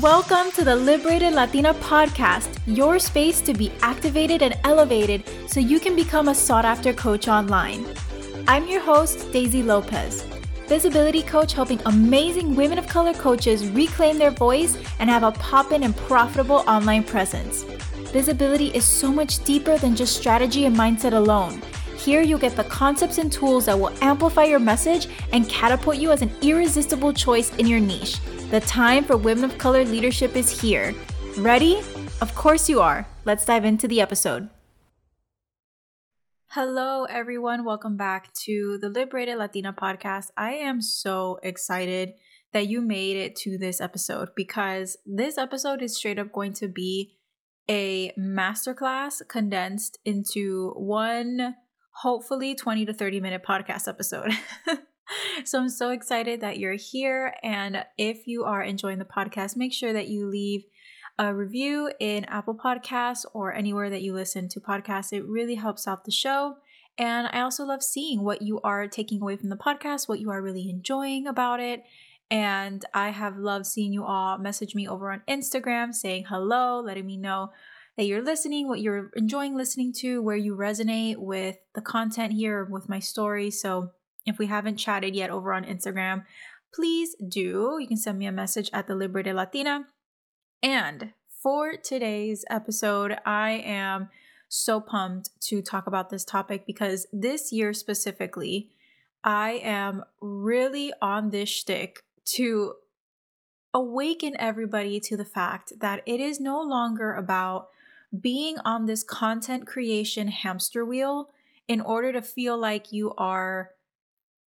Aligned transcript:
Welcome 0.00 0.50
to 0.52 0.64
the 0.64 0.74
Liberated 0.74 1.34
Latina 1.34 1.74
podcast, 1.74 2.58
your 2.64 2.98
space 2.98 3.42
to 3.42 3.52
be 3.52 3.70
activated 3.82 4.40
and 4.40 4.58
elevated 4.64 5.22
so 5.46 5.60
you 5.60 5.78
can 5.78 5.94
become 5.94 6.28
a 6.28 6.34
sought 6.34 6.64
after 6.64 6.94
coach 6.94 7.28
online. 7.28 7.84
I'm 8.48 8.66
your 8.66 8.80
host, 8.80 9.30
Daisy 9.32 9.62
Lopez, 9.62 10.22
visibility 10.66 11.22
coach 11.22 11.52
helping 11.52 11.78
amazing 11.84 12.56
women 12.56 12.78
of 12.78 12.88
color 12.88 13.12
coaches 13.12 13.68
reclaim 13.68 14.16
their 14.16 14.30
voice 14.30 14.78
and 14.98 15.10
have 15.10 15.24
a 15.24 15.32
poppin' 15.32 15.82
and 15.82 15.94
profitable 15.94 16.64
online 16.66 17.04
presence. 17.04 17.64
Visibility 18.14 18.68
is 18.68 18.86
so 18.86 19.12
much 19.12 19.44
deeper 19.44 19.76
than 19.76 19.94
just 19.94 20.16
strategy 20.16 20.64
and 20.64 20.74
mindset 20.74 21.12
alone. 21.12 21.60
Here 21.98 22.22
you'll 22.22 22.38
get 22.38 22.56
the 22.56 22.64
concepts 22.64 23.18
and 23.18 23.30
tools 23.30 23.66
that 23.66 23.78
will 23.78 23.92
amplify 24.00 24.44
your 24.44 24.58
message 24.58 25.08
and 25.34 25.46
catapult 25.50 25.98
you 25.98 26.12
as 26.12 26.22
an 26.22 26.32
irresistible 26.40 27.12
choice 27.12 27.54
in 27.56 27.66
your 27.66 27.78
niche. 27.78 28.18
The 28.52 28.60
time 28.60 29.04
for 29.04 29.16
women 29.16 29.44
of 29.44 29.56
color 29.56 29.82
leadership 29.82 30.36
is 30.36 30.60
here. 30.60 30.94
Ready? 31.38 31.78
Of 32.20 32.34
course 32.34 32.68
you 32.68 32.82
are. 32.82 33.08
Let's 33.24 33.46
dive 33.46 33.64
into 33.64 33.88
the 33.88 34.02
episode. 34.02 34.50
Hello, 36.48 37.04
everyone. 37.04 37.64
Welcome 37.64 37.96
back 37.96 38.30
to 38.44 38.76
the 38.78 38.90
Liberated 38.90 39.38
Latina 39.38 39.72
podcast. 39.72 40.26
I 40.36 40.52
am 40.52 40.82
so 40.82 41.38
excited 41.42 42.12
that 42.52 42.66
you 42.66 42.82
made 42.82 43.16
it 43.16 43.36
to 43.36 43.56
this 43.56 43.80
episode 43.80 44.28
because 44.36 44.98
this 45.06 45.38
episode 45.38 45.80
is 45.80 45.96
straight 45.96 46.18
up 46.18 46.30
going 46.30 46.52
to 46.52 46.68
be 46.68 47.16
a 47.70 48.12
masterclass 48.18 49.26
condensed 49.26 49.96
into 50.04 50.74
one, 50.76 51.54
hopefully 52.02 52.54
20 52.54 52.84
to 52.84 52.92
30 52.92 53.18
minute 53.18 53.42
podcast 53.42 53.88
episode. 53.88 54.32
so 55.44 55.60
I'm 55.60 55.68
so 55.68 55.90
excited 55.90 56.40
that 56.40 56.58
you're 56.58 56.74
here. 56.74 57.34
And 57.42 57.84
if 57.98 58.26
you 58.26 58.44
are 58.44 58.62
enjoying 58.62 58.98
the 58.98 59.04
podcast, 59.04 59.56
make 59.56 59.72
sure 59.72 59.92
that 59.92 60.08
you 60.08 60.26
leave 60.28 60.64
a 61.18 61.34
review 61.34 61.92
in 62.00 62.24
Apple 62.24 62.54
Podcasts 62.54 63.24
or 63.34 63.52
anywhere 63.52 63.90
that 63.90 64.02
you 64.02 64.14
listen 64.14 64.48
to 64.48 64.60
podcasts. 64.60 65.12
It 65.12 65.26
really 65.26 65.56
helps 65.56 65.86
out 65.86 66.04
the 66.04 66.10
show. 66.10 66.56
And 66.98 67.28
I 67.32 67.40
also 67.40 67.64
love 67.64 67.82
seeing 67.82 68.22
what 68.22 68.42
you 68.42 68.60
are 68.62 68.86
taking 68.86 69.20
away 69.20 69.36
from 69.36 69.48
the 69.48 69.56
podcast, 69.56 70.08
what 70.08 70.20
you 70.20 70.30
are 70.30 70.42
really 70.42 70.68
enjoying 70.68 71.26
about 71.26 71.60
it. 71.60 71.84
And 72.30 72.84
I 72.94 73.10
have 73.10 73.36
loved 73.36 73.66
seeing 73.66 73.92
you 73.92 74.04
all 74.04 74.38
message 74.38 74.74
me 74.74 74.88
over 74.88 75.12
on 75.12 75.22
Instagram 75.28 75.94
saying 75.94 76.26
hello, 76.28 76.80
letting 76.80 77.06
me 77.06 77.16
know 77.16 77.50
that 77.96 78.04
you're 78.04 78.22
listening, 78.22 78.68
what 78.68 78.80
you're 78.80 79.10
enjoying 79.16 79.54
listening 79.54 79.92
to, 79.98 80.22
where 80.22 80.36
you 80.36 80.56
resonate 80.56 81.18
with 81.18 81.56
the 81.74 81.82
content 81.82 82.32
here, 82.32 82.64
with 82.64 82.88
my 82.88 82.98
story. 82.98 83.50
So 83.50 83.90
if 84.26 84.38
we 84.38 84.46
haven't 84.46 84.76
chatted 84.76 85.14
yet 85.14 85.30
over 85.30 85.52
on 85.52 85.64
Instagram, 85.64 86.24
please 86.74 87.14
do. 87.28 87.78
You 87.80 87.86
can 87.86 87.96
send 87.96 88.18
me 88.18 88.26
a 88.26 88.32
message 88.32 88.70
at 88.72 88.86
the 88.86 88.94
Liberated 88.94 89.34
Latina. 89.34 89.86
And 90.62 91.12
for 91.42 91.76
today's 91.76 92.44
episode, 92.48 93.18
I 93.26 93.50
am 93.64 94.10
so 94.48 94.80
pumped 94.80 95.30
to 95.40 95.62
talk 95.62 95.86
about 95.86 96.10
this 96.10 96.24
topic 96.24 96.66
because 96.66 97.06
this 97.12 97.52
year 97.52 97.72
specifically, 97.72 98.70
I 99.24 99.60
am 99.62 100.04
really 100.20 100.92
on 101.00 101.30
this 101.30 101.48
shtick 101.48 102.02
to 102.26 102.74
awaken 103.74 104.36
everybody 104.38 105.00
to 105.00 105.16
the 105.16 105.24
fact 105.24 105.72
that 105.80 106.02
it 106.06 106.20
is 106.20 106.38
no 106.38 106.60
longer 106.60 107.14
about 107.14 107.68
being 108.20 108.58
on 108.64 108.86
this 108.86 109.02
content 109.02 109.66
creation 109.66 110.28
hamster 110.28 110.84
wheel 110.84 111.30
in 111.66 111.80
order 111.80 112.12
to 112.12 112.20
feel 112.20 112.58
like 112.58 112.92
you 112.92 113.14
are 113.16 113.70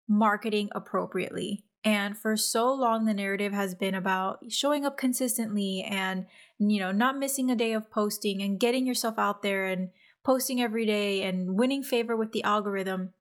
marketing 0.07 0.69
appropriately. 0.73 1.63
And 1.83 2.17
for 2.17 2.35
so 2.35 2.73
long, 2.73 3.05
the 3.05 3.13
narrative 3.13 3.53
has 3.53 3.75
been 3.75 3.93
about 3.93 4.39
showing 4.49 4.85
up 4.85 4.97
consistently 4.97 5.83
and, 5.83 6.25
you 6.57 6.79
know, 6.79 6.91
not 6.91 7.19
missing 7.19 7.51
a 7.51 7.55
day 7.55 7.73
of 7.73 7.91
posting 7.91 8.41
and 8.41 8.59
getting 8.59 8.87
yourself 8.87 9.19
out 9.19 9.43
there 9.43 9.65
and 9.65 9.89
posting 10.23 10.59
every 10.59 10.85
day 10.87 11.21
and 11.21 11.55
winning 11.55 11.83
favor 11.83 12.15
with 12.15 12.31
the 12.31 12.43
algorithm. 12.43 13.13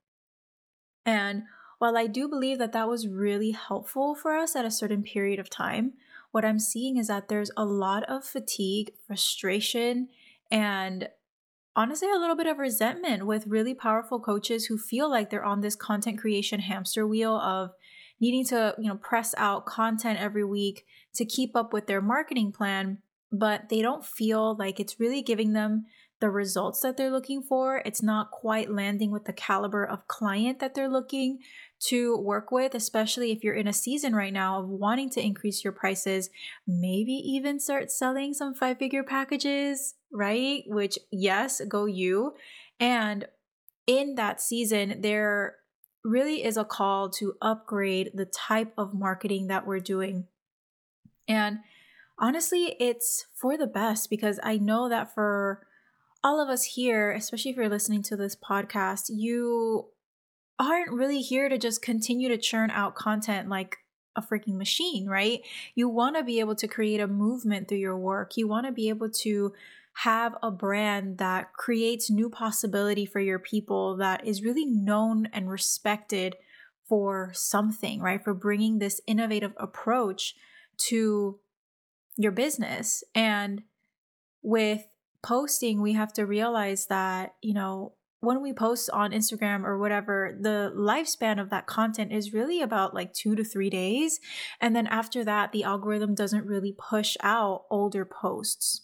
And 1.05 1.43
while 1.79 1.99
I 1.99 2.07
do 2.07 2.27
believe 2.27 2.59
that 2.59 2.73
that 2.73 2.89
was 2.89 3.07
really 3.07 3.51
helpful 3.51 4.15
for 4.15 4.35
us 4.35 4.57
at 4.57 4.65
a 4.65 4.71
certain 4.71 5.03
period 5.03 5.39
of 5.39 5.51
time, 5.51 5.93
what 6.31 6.45
I'm 6.45 6.59
seeing 6.59 6.97
is 6.97 7.09
that 7.09 7.29
there's 7.29 7.51
a 7.57 7.67
lot 7.67 8.05
of 8.05 8.25
fatigue, 8.25 8.93
frustration, 9.07 10.09
and 10.51 11.09
honestly 11.77 12.11
a 12.11 12.19
little 12.19 12.37
bit 12.37 12.47
of 12.47 12.59
resentment 12.59 13.27
with 13.27 13.47
really 13.47 13.75
powerful 13.75 14.21
coaches 14.21 14.67
who 14.67 14.79
feel 14.79 15.11
like 15.11 15.31
they're 15.31 15.45
on 15.45 15.61
this 15.61 15.77
content 15.77 16.19
creation 16.19 16.61
hamster 16.61 17.07
wheel 17.07 17.37
of 17.37 17.71
needing 18.21 18.45
to, 18.47 18.75
you 18.79 18.89
know, 18.89 18.97
press 18.97 19.35
out 19.37 19.67
content 19.67 20.21
every 20.21 20.45
week 20.45 20.87
to 21.15 21.25
keep 21.25 21.57
up 21.57 21.73
with 21.73 21.87
their 21.87 22.01
marketing 22.01 22.53
plan, 22.53 22.99
but 23.33 23.69
they 23.69 23.83
don't 23.83 24.05
feel 24.05 24.57
like 24.57 24.79
it's 24.79 25.01
really 25.01 25.23
giving 25.23 25.53
them 25.53 25.87
the 26.21 26.31
results 26.31 26.81
that 26.81 26.97
they're 26.97 27.11
looking 27.11 27.43
for. 27.43 27.83
It's 27.85 28.03
not 28.03 28.31
quite 28.31 28.71
landing 28.71 29.11
with 29.11 29.25
the 29.25 29.33
caliber 29.33 29.85
of 29.85 30.09
client 30.09 30.61
that 30.61 30.75
they're 30.75 30.89
looking 30.89 31.41
to 31.89 32.17
work 32.17 32.51
with, 32.51 32.75
especially 32.75 33.31
if 33.31 33.45
you're 33.45 33.55
in 33.55 33.69
a 33.69 33.73
season 33.73 34.15
right 34.15 34.33
now 34.33 34.61
of 34.61 34.69
wanting 34.69 35.11
to 35.11 35.21
increase 35.23 35.65
your 35.65 35.73
prices, 35.73 36.31
maybe 36.67 37.13
even 37.13 37.61
start 37.61 37.91
selling 37.91 38.33
some 38.33 38.55
five 38.55 38.79
figure 38.79 39.03
packages, 39.03 39.97
right? 40.15 40.63
Which, 40.67 40.99
yes, 41.11 41.61
go 41.69 41.87
you. 41.87 42.35
And 42.81 43.27
in 43.87 44.15
that 44.15 44.41
season, 44.41 45.01
there 45.01 45.57
really 46.05 46.45
is 46.45 46.57
a 46.57 46.65
call 46.65 47.09
to 47.09 47.35
upgrade 47.43 48.11
the 48.15 48.27
type 48.27 48.73
of 48.79 48.95
marketing 48.95 49.49
that 49.49 49.67
we're 49.67 49.81
doing. 49.81 50.27
And 51.27 51.59
honestly, 52.19 52.77
it's 52.79 53.27
for 53.35 53.57
the 53.57 53.67
best 53.67 54.11
because 54.11 54.39
I 54.43 54.59
know 54.59 54.89
that 54.89 55.15
for 55.15 55.67
all 56.23 56.41
of 56.41 56.49
us 56.49 56.65
here, 56.65 57.13
especially 57.13 57.51
if 57.51 57.57
you're 57.57 57.69
listening 57.69 58.03
to 58.05 58.17
this 58.17 58.37
podcast, 58.37 59.05
you 59.09 59.89
aren't 60.59 60.93
really 60.93 61.21
here 61.21 61.49
to 61.49 61.59
just 61.59 61.83
continue 61.83 62.29
to 62.29 62.39
churn 62.39 62.71
out 62.71 62.95
content 62.95 63.49
like 63.49 63.79
a 64.17 64.23
freaking 64.23 64.57
machine, 64.57 65.07
right? 65.07 65.41
You 65.75 65.89
want 65.89 66.17
to 66.17 66.23
be 66.23 66.41
able 66.41 66.55
to 66.57 66.69
create 66.69 67.01
a 67.01 67.09
movement 67.09 67.69
through 67.69 67.79
your 67.79 67.99
work. 67.99 68.37
You 68.37 68.47
want 68.47 68.67
to 68.67 68.73
be 68.73 68.89
able 68.89 69.11
to 69.11 69.53
have 69.99 70.35
a 70.43 70.51
brand 70.51 71.19
that 71.19 71.53
creates 71.53 72.11
new 72.11 72.29
possibility 72.29 73.07
for 73.07 73.21
your 73.21 73.39
people 73.39 73.97
that 73.97 74.27
is 74.27 74.43
really 74.43 74.67
known 74.67 75.27
and 75.33 75.49
respected 75.49 76.37
for 76.89 77.31
something, 77.33 78.01
right? 78.01 78.23
For 78.23 78.35
bringing 78.35 78.79
this 78.79 79.01
innovative 79.07 79.53
approach 79.57 80.35
to 80.89 81.39
your 82.17 82.33
business. 82.33 83.05
And 83.15 83.63
with 84.43 84.87
posting, 85.23 85.81
we 85.81 85.95
have 85.95 86.13
to 86.15 86.27
realize 86.27 86.87
that, 86.87 87.35
you 87.41 87.55
know, 87.55 87.95
when 88.21 88.43
we 88.43 88.53
post 88.53 88.91
on 88.91 89.13
Instagram 89.13 89.65
or 89.65 89.79
whatever, 89.79 90.37
the 90.41 90.73
lifespan 90.75 91.41
of 91.41 91.51
that 91.51 91.67
content 91.67 92.11
is 92.13 92.33
really 92.33 92.63
about 92.63 92.95
like 92.95 93.13
two 93.13 93.35
to 93.37 93.45
three 93.45 93.71
days. 93.71 94.19
And 94.61 94.75
then 94.75 94.87
after 94.87 95.25
that, 95.25 95.53
the 95.53 95.63
algorithm 95.63 96.15
doesn't 96.15 96.47
really 96.47 96.73
push 96.73 97.17
out 97.23 97.65
older 97.71 98.05
posts. 98.05 98.83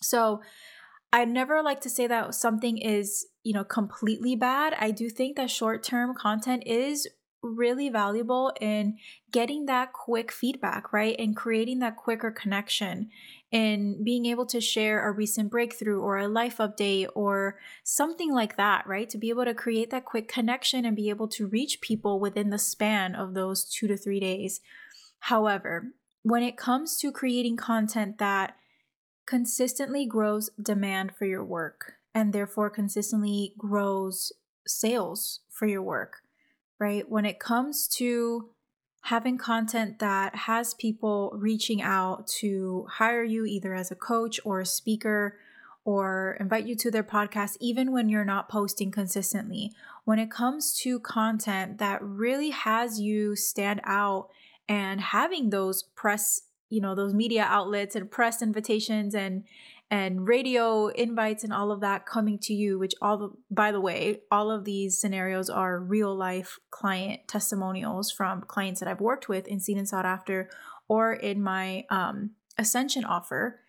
So 0.00 0.40
I 1.12 1.24
never 1.24 1.62
like 1.62 1.80
to 1.82 1.90
say 1.90 2.06
that 2.06 2.34
something 2.34 2.78
is, 2.78 3.26
you 3.42 3.52
know, 3.52 3.64
completely 3.64 4.36
bad. 4.36 4.74
I 4.78 4.90
do 4.90 5.08
think 5.08 5.36
that 5.36 5.50
short 5.50 5.82
term 5.82 6.14
content 6.14 6.64
is 6.66 7.08
really 7.42 7.88
valuable 7.88 8.52
in 8.60 8.98
getting 9.30 9.66
that 9.66 9.92
quick 9.92 10.32
feedback, 10.32 10.92
right? 10.92 11.14
And 11.18 11.36
creating 11.36 11.78
that 11.78 11.96
quicker 11.96 12.30
connection 12.30 13.10
in 13.50 14.02
being 14.04 14.26
able 14.26 14.44
to 14.46 14.60
share 14.60 15.08
a 15.08 15.12
recent 15.12 15.50
breakthrough 15.50 16.00
or 16.00 16.18
a 16.18 16.28
life 16.28 16.58
update 16.58 17.08
or 17.14 17.58
something 17.84 18.32
like 18.32 18.56
that, 18.56 18.86
right? 18.86 19.08
To 19.10 19.18
be 19.18 19.30
able 19.30 19.44
to 19.44 19.54
create 19.54 19.90
that 19.90 20.04
quick 20.04 20.28
connection 20.28 20.84
and 20.84 20.96
be 20.96 21.10
able 21.10 21.28
to 21.28 21.46
reach 21.46 21.80
people 21.80 22.18
within 22.18 22.50
the 22.50 22.58
span 22.58 23.14
of 23.14 23.34
those 23.34 23.64
two 23.64 23.86
to 23.86 23.96
three 23.96 24.20
days. 24.20 24.60
However, 25.20 25.92
when 26.22 26.42
it 26.42 26.56
comes 26.56 26.98
to 26.98 27.12
creating 27.12 27.56
content 27.56 28.18
that 28.18 28.56
consistently 29.28 30.06
grows 30.06 30.48
demand 30.60 31.12
for 31.14 31.26
your 31.26 31.44
work 31.44 31.96
and 32.14 32.32
therefore 32.32 32.70
consistently 32.70 33.52
grows 33.58 34.32
sales 34.66 35.40
for 35.50 35.66
your 35.66 35.82
work, 35.82 36.22
right? 36.78 37.10
When 37.10 37.26
it 37.26 37.38
comes 37.38 37.86
to 37.98 38.48
having 39.02 39.36
content 39.36 39.98
that 39.98 40.34
has 40.34 40.72
people 40.72 41.30
reaching 41.34 41.82
out 41.82 42.26
to 42.26 42.86
hire 42.90 43.22
you 43.22 43.44
either 43.44 43.74
as 43.74 43.90
a 43.90 43.94
coach 43.94 44.40
or 44.46 44.60
a 44.60 44.66
speaker 44.66 45.36
or 45.84 46.38
invite 46.40 46.66
you 46.66 46.74
to 46.76 46.90
their 46.90 47.04
podcast, 47.04 47.58
even 47.60 47.92
when 47.92 48.08
you're 48.08 48.24
not 48.24 48.48
posting 48.48 48.90
consistently. 48.90 49.72
When 50.04 50.18
it 50.18 50.30
comes 50.30 50.74
to 50.80 51.00
content 51.00 51.76
that 51.78 52.02
really 52.02 52.50
has 52.50 52.98
you 52.98 53.36
stand 53.36 53.82
out 53.84 54.30
and 54.66 55.02
having 55.02 55.50
those 55.50 55.82
press, 55.82 56.42
you 56.70 56.80
know, 56.80 56.94
those 56.94 57.14
media 57.14 57.44
outlets 57.48 57.96
and 57.96 58.10
press 58.10 58.42
invitations 58.42 59.14
and 59.14 59.44
and 59.90 60.28
radio 60.28 60.88
invites 60.88 61.44
and 61.44 61.52
all 61.52 61.72
of 61.72 61.80
that 61.80 62.04
coming 62.04 62.38
to 62.38 62.52
you 62.52 62.78
which 62.78 62.92
all 63.00 63.16
the 63.16 63.30
by 63.50 63.72
the 63.72 63.80
way 63.80 64.20
all 64.30 64.50
of 64.50 64.66
these 64.66 65.00
scenarios 65.00 65.48
are 65.48 65.80
real 65.80 66.14
life 66.14 66.58
client 66.70 67.26
testimonials 67.26 68.10
from 68.10 68.42
clients 68.42 68.80
that 68.80 68.88
i've 68.90 69.00
worked 69.00 69.30
with 69.30 69.48
in 69.48 69.58
seen 69.58 69.78
and 69.78 69.88
sought 69.88 70.04
after 70.04 70.50
or 70.88 71.12
in 71.12 71.42
my 71.42 71.84
um, 71.90 72.30
ascension 72.56 73.04
offer, 73.04 73.60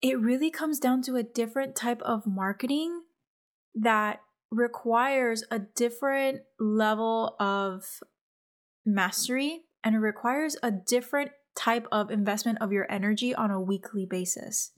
it 0.00 0.18
really 0.18 0.50
comes 0.50 0.78
down 0.78 1.02
to 1.02 1.16
a 1.16 1.22
different 1.22 1.76
type 1.76 2.00
of 2.02 2.26
marketing 2.26 3.02
that 3.74 4.20
requires 4.50 5.44
a 5.50 5.58
different 5.58 6.40
level 6.58 7.36
of 7.38 7.84
mastery 8.86 9.62
and 9.84 9.94
it 9.94 9.98
requires 9.98 10.56
a 10.62 10.70
different 10.70 11.30
type 11.54 11.86
of 11.90 12.10
investment 12.10 12.58
of 12.60 12.72
your 12.72 12.90
energy 12.90 13.34
on 13.34 13.50
a 13.50 13.60
weekly 13.60 14.06
basis 14.06 14.72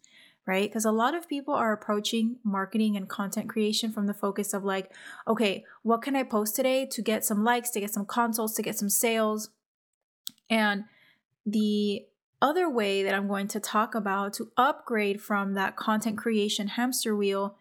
right? 0.46 0.68
Because 0.68 0.84
a 0.84 0.92
lot 0.92 1.14
of 1.14 1.28
people 1.28 1.54
are 1.54 1.72
approaching 1.72 2.36
marketing 2.42 2.96
and 2.96 3.08
content 3.08 3.48
creation 3.48 3.92
from 3.92 4.06
the 4.06 4.14
focus 4.14 4.52
of 4.52 4.64
like, 4.64 4.90
okay, 5.28 5.64
what 5.82 6.02
can 6.02 6.16
I 6.16 6.24
post 6.24 6.56
today 6.56 6.86
to 6.86 7.02
get 7.02 7.24
some 7.24 7.44
likes, 7.44 7.70
to 7.70 7.80
get 7.80 7.92
some 7.92 8.06
consults, 8.06 8.54
to 8.54 8.62
get 8.62 8.76
some 8.76 8.88
sales? 8.88 9.50
And 10.50 10.84
the 11.46 12.06
other 12.40 12.68
way 12.68 13.04
that 13.04 13.14
I'm 13.14 13.28
going 13.28 13.46
to 13.48 13.60
talk 13.60 13.94
about 13.94 14.32
to 14.34 14.50
upgrade 14.56 15.22
from 15.22 15.54
that 15.54 15.76
content 15.76 16.18
creation 16.18 16.68
hamster 16.68 17.14
wheel 17.14 17.56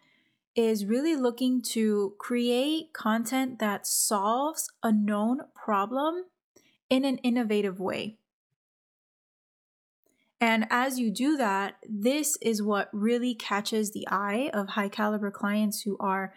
is 0.56 0.86
really 0.86 1.16
looking 1.16 1.62
to 1.62 2.16
create 2.18 2.92
content 2.94 3.60
that 3.60 3.86
solves 3.86 4.70
a 4.82 4.92
known 4.92 5.42
problem 5.54 6.26
in 6.90 7.06
an 7.06 7.20
innovative 7.20 7.80
way. 7.80 8.18
And 10.42 10.66
as 10.72 10.98
you 10.98 11.12
do 11.12 11.38
that, 11.38 11.76
this 11.88 12.36
is 12.42 12.64
what 12.64 12.90
really 12.92 13.36
catches 13.36 13.92
the 13.92 14.08
eye 14.10 14.50
of 14.54 14.70
high 14.70 14.90
caliber 14.90 15.30
clients 15.30 15.84
who 15.84 15.96
are 16.00 16.34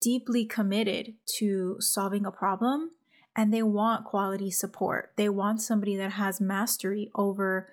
deeply 0.00 0.46
committed 0.46 1.14
to 1.36 1.76
solving 1.78 2.24
a 2.24 2.30
problem 2.30 2.92
and 3.36 3.52
they 3.52 3.62
want 3.62 4.06
quality 4.06 4.50
support. 4.50 5.12
They 5.16 5.28
want 5.28 5.60
somebody 5.60 5.96
that 5.96 6.12
has 6.12 6.40
mastery 6.40 7.10
over 7.14 7.68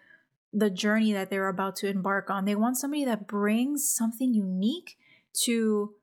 the 0.52 0.70
journey 0.70 1.14
that 1.14 1.30
they're 1.30 1.48
about 1.48 1.78
to 1.78 1.88
embark 1.88 2.30
on. 2.30 2.44
They 2.44 2.56
want 2.56 2.78
somebody 2.78 3.06
that 3.06 3.28
brings 3.28 3.88
something 3.88 4.34
unique 4.34 4.98
to 5.44 5.94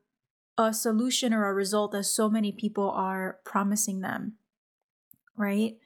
a 0.56 0.72
solution 0.72 1.34
or 1.34 1.46
a 1.46 1.54
result 1.54 1.92
that 1.92 2.04
so 2.04 2.30
many 2.30 2.50
people 2.50 2.90
are 2.90 3.38
promising 3.44 4.00
them, 4.00 4.34
right? 5.36 5.76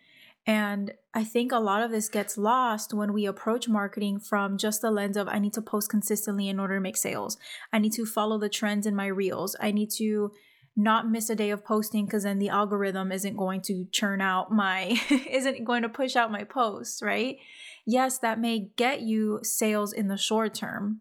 And 0.46 0.94
I 1.16 1.22
think 1.22 1.52
a 1.52 1.58
lot 1.58 1.82
of 1.82 1.92
this 1.92 2.08
gets 2.08 2.36
lost 2.36 2.92
when 2.92 3.12
we 3.12 3.24
approach 3.24 3.68
marketing 3.68 4.18
from 4.18 4.58
just 4.58 4.82
the 4.82 4.90
lens 4.90 5.16
of 5.16 5.28
I 5.28 5.38
need 5.38 5.52
to 5.52 5.62
post 5.62 5.88
consistently 5.88 6.48
in 6.48 6.58
order 6.58 6.74
to 6.74 6.80
make 6.80 6.96
sales. 6.96 7.38
I 7.72 7.78
need 7.78 7.92
to 7.92 8.04
follow 8.04 8.36
the 8.36 8.48
trends 8.48 8.84
in 8.84 8.96
my 8.96 9.06
reels. 9.06 9.54
I 9.60 9.70
need 9.70 9.90
to 9.98 10.32
not 10.76 11.08
miss 11.08 11.30
a 11.30 11.36
day 11.36 11.50
of 11.50 11.64
posting 11.64 12.04
because 12.04 12.24
then 12.24 12.40
the 12.40 12.48
algorithm 12.48 13.12
isn't 13.12 13.36
going 13.36 13.60
to 13.62 13.86
churn 13.92 14.20
out 14.20 14.50
my 14.50 15.00
isn't 15.30 15.64
going 15.64 15.82
to 15.82 15.88
push 15.88 16.16
out 16.16 16.32
my 16.32 16.42
posts, 16.42 17.00
right? 17.00 17.38
Yes, 17.86 18.18
that 18.18 18.40
may 18.40 18.70
get 18.76 19.02
you 19.02 19.38
sales 19.44 19.92
in 19.92 20.08
the 20.08 20.16
short 20.16 20.52
term, 20.52 21.00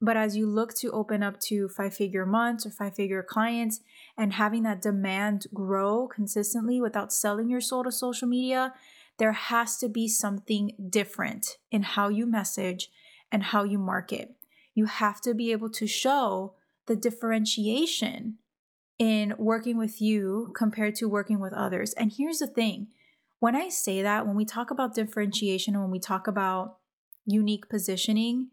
but 0.00 0.16
as 0.16 0.36
you 0.36 0.48
look 0.48 0.74
to 0.78 0.90
open 0.90 1.22
up 1.22 1.38
to 1.42 1.68
five 1.68 1.94
figure 1.94 2.26
months 2.26 2.66
or 2.66 2.70
five 2.70 2.96
figure 2.96 3.22
clients 3.22 3.80
and 4.18 4.32
having 4.32 4.64
that 4.64 4.82
demand 4.82 5.46
grow 5.54 6.08
consistently 6.08 6.80
without 6.80 7.12
selling 7.12 7.48
your 7.48 7.60
soul 7.60 7.84
to 7.84 7.92
social 7.92 8.26
media, 8.26 8.74
there 9.18 9.32
has 9.32 9.78
to 9.78 9.88
be 9.88 10.08
something 10.08 10.72
different 10.88 11.58
in 11.70 11.82
how 11.82 12.08
you 12.08 12.26
message 12.26 12.90
and 13.30 13.42
how 13.42 13.64
you 13.64 13.78
market. 13.78 14.34
You 14.74 14.86
have 14.86 15.20
to 15.22 15.34
be 15.34 15.52
able 15.52 15.70
to 15.70 15.86
show 15.86 16.54
the 16.86 16.96
differentiation 16.96 18.38
in 18.98 19.34
working 19.38 19.76
with 19.76 20.00
you 20.00 20.52
compared 20.54 20.94
to 20.96 21.08
working 21.08 21.40
with 21.40 21.52
others. 21.52 21.92
And 21.94 22.12
here's 22.16 22.38
the 22.38 22.46
thing 22.46 22.88
when 23.38 23.56
I 23.56 23.68
say 23.70 24.02
that, 24.02 24.26
when 24.26 24.36
we 24.36 24.44
talk 24.44 24.70
about 24.70 24.94
differentiation, 24.94 25.80
when 25.80 25.90
we 25.90 25.98
talk 25.98 26.28
about 26.28 26.76
unique 27.26 27.68
positioning, 27.68 28.50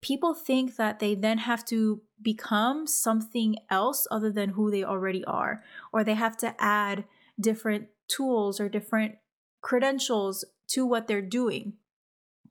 people 0.00 0.34
think 0.34 0.76
that 0.76 0.98
they 1.00 1.14
then 1.14 1.38
have 1.38 1.64
to 1.66 2.00
become 2.20 2.86
something 2.86 3.56
else 3.70 4.06
other 4.10 4.30
than 4.30 4.50
who 4.50 4.70
they 4.70 4.84
already 4.84 5.24
are, 5.26 5.62
or 5.92 6.02
they 6.02 6.14
have 6.14 6.36
to 6.38 6.54
add 6.58 7.04
different 7.38 7.88
tools 8.08 8.60
or 8.60 8.68
different 8.68 9.16
credentials 9.62 10.44
to 10.68 10.84
what 10.84 11.06
they're 11.08 11.22
doing. 11.22 11.74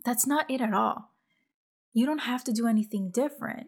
That's 0.04 0.26
not 0.26 0.50
it 0.50 0.62
at 0.62 0.74
all. 0.74 1.12
You 1.94 2.06
don't 2.06 2.20
have 2.20 2.44
to 2.46 2.52
do 2.52 2.68
anything 2.68 3.12
different. 3.12 3.68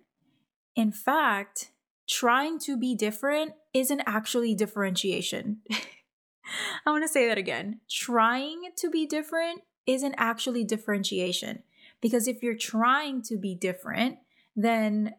In 0.75 0.91
fact, 0.91 1.71
trying 2.07 2.57
to 2.59 2.77
be 2.77 2.95
different 2.95 3.53
isn't 3.73 4.01
actually 4.07 4.55
differentiation. 4.55 5.57
I 6.85 6.91
want 6.91 7.03
to 7.03 7.07
say 7.07 7.27
that 7.27 7.37
again. 7.37 7.81
Trying 7.89 8.71
to 8.77 8.89
be 8.89 9.05
different 9.05 9.61
isn't 9.85 10.15
actually 10.17 10.63
differentiation. 10.63 11.63
Because 12.01 12.27
if 12.27 12.41
you're 12.41 12.57
trying 12.57 13.21
to 13.23 13.37
be 13.37 13.55
different, 13.55 14.17
then 14.55 15.15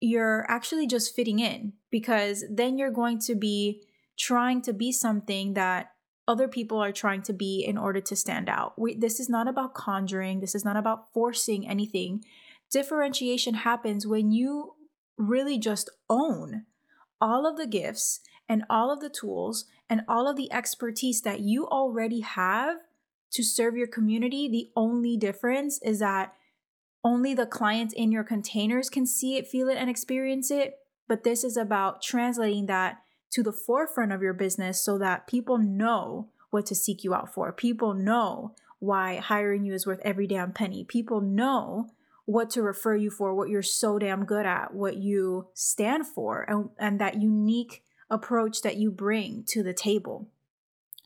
you're 0.00 0.44
actually 0.48 0.86
just 0.86 1.14
fitting 1.14 1.38
in 1.38 1.72
because 1.90 2.44
then 2.50 2.76
you're 2.76 2.90
going 2.90 3.18
to 3.18 3.34
be 3.34 3.82
trying 4.18 4.60
to 4.62 4.72
be 4.72 4.92
something 4.92 5.54
that 5.54 5.92
other 6.28 6.48
people 6.48 6.78
are 6.78 6.92
trying 6.92 7.22
to 7.22 7.32
be 7.32 7.64
in 7.64 7.78
order 7.78 8.00
to 8.00 8.16
stand 8.16 8.48
out. 8.48 8.78
We, 8.78 8.96
this 8.96 9.20
is 9.20 9.28
not 9.28 9.48
about 9.48 9.74
conjuring, 9.74 10.40
this 10.40 10.54
is 10.54 10.64
not 10.64 10.76
about 10.76 11.12
forcing 11.12 11.68
anything. 11.68 12.24
Differentiation 12.70 13.54
happens 13.54 14.06
when 14.06 14.32
you 14.32 14.74
really 15.16 15.58
just 15.58 15.88
own 16.10 16.64
all 17.20 17.46
of 17.46 17.56
the 17.56 17.66
gifts 17.66 18.20
and 18.48 18.64
all 18.68 18.92
of 18.92 19.00
the 19.00 19.08
tools 19.08 19.66
and 19.88 20.02
all 20.08 20.28
of 20.28 20.36
the 20.36 20.52
expertise 20.52 21.22
that 21.22 21.40
you 21.40 21.66
already 21.66 22.20
have 22.20 22.78
to 23.32 23.42
serve 23.42 23.76
your 23.76 23.86
community, 23.86 24.48
the 24.48 24.70
only 24.76 25.16
difference 25.16 25.80
is 25.82 26.00
that 26.00 26.34
only 27.04 27.34
the 27.34 27.46
clients 27.46 27.94
in 27.94 28.10
your 28.10 28.24
containers 28.24 28.90
can 28.90 29.06
see 29.06 29.36
it, 29.36 29.46
feel 29.46 29.68
it, 29.68 29.76
and 29.76 29.88
experience 29.88 30.50
it. 30.50 30.74
But 31.08 31.22
this 31.22 31.44
is 31.44 31.56
about 31.56 32.02
translating 32.02 32.66
that 32.66 32.98
to 33.36 33.42
the 33.42 33.52
forefront 33.52 34.12
of 34.12 34.22
your 34.22 34.32
business 34.32 34.80
so 34.80 34.96
that 34.96 35.26
people 35.26 35.58
know 35.58 36.26
what 36.48 36.64
to 36.64 36.74
seek 36.74 37.04
you 37.04 37.12
out 37.12 37.34
for. 37.34 37.52
People 37.52 37.92
know 37.92 38.54
why 38.78 39.16
hiring 39.16 39.62
you 39.62 39.74
is 39.74 39.86
worth 39.86 40.00
every 40.02 40.26
damn 40.26 40.52
penny. 40.52 40.84
People 40.84 41.20
know 41.20 41.90
what 42.24 42.48
to 42.48 42.62
refer 42.62 42.96
you 42.96 43.10
for, 43.10 43.34
what 43.34 43.50
you're 43.50 43.60
so 43.60 43.98
damn 43.98 44.24
good 44.24 44.46
at, 44.46 44.72
what 44.72 44.96
you 44.96 45.48
stand 45.52 46.06
for, 46.06 46.46
and, 46.48 46.70
and 46.78 46.98
that 46.98 47.20
unique 47.20 47.84
approach 48.08 48.62
that 48.62 48.76
you 48.76 48.90
bring 48.90 49.44
to 49.48 49.62
the 49.62 49.74
table. 49.74 50.28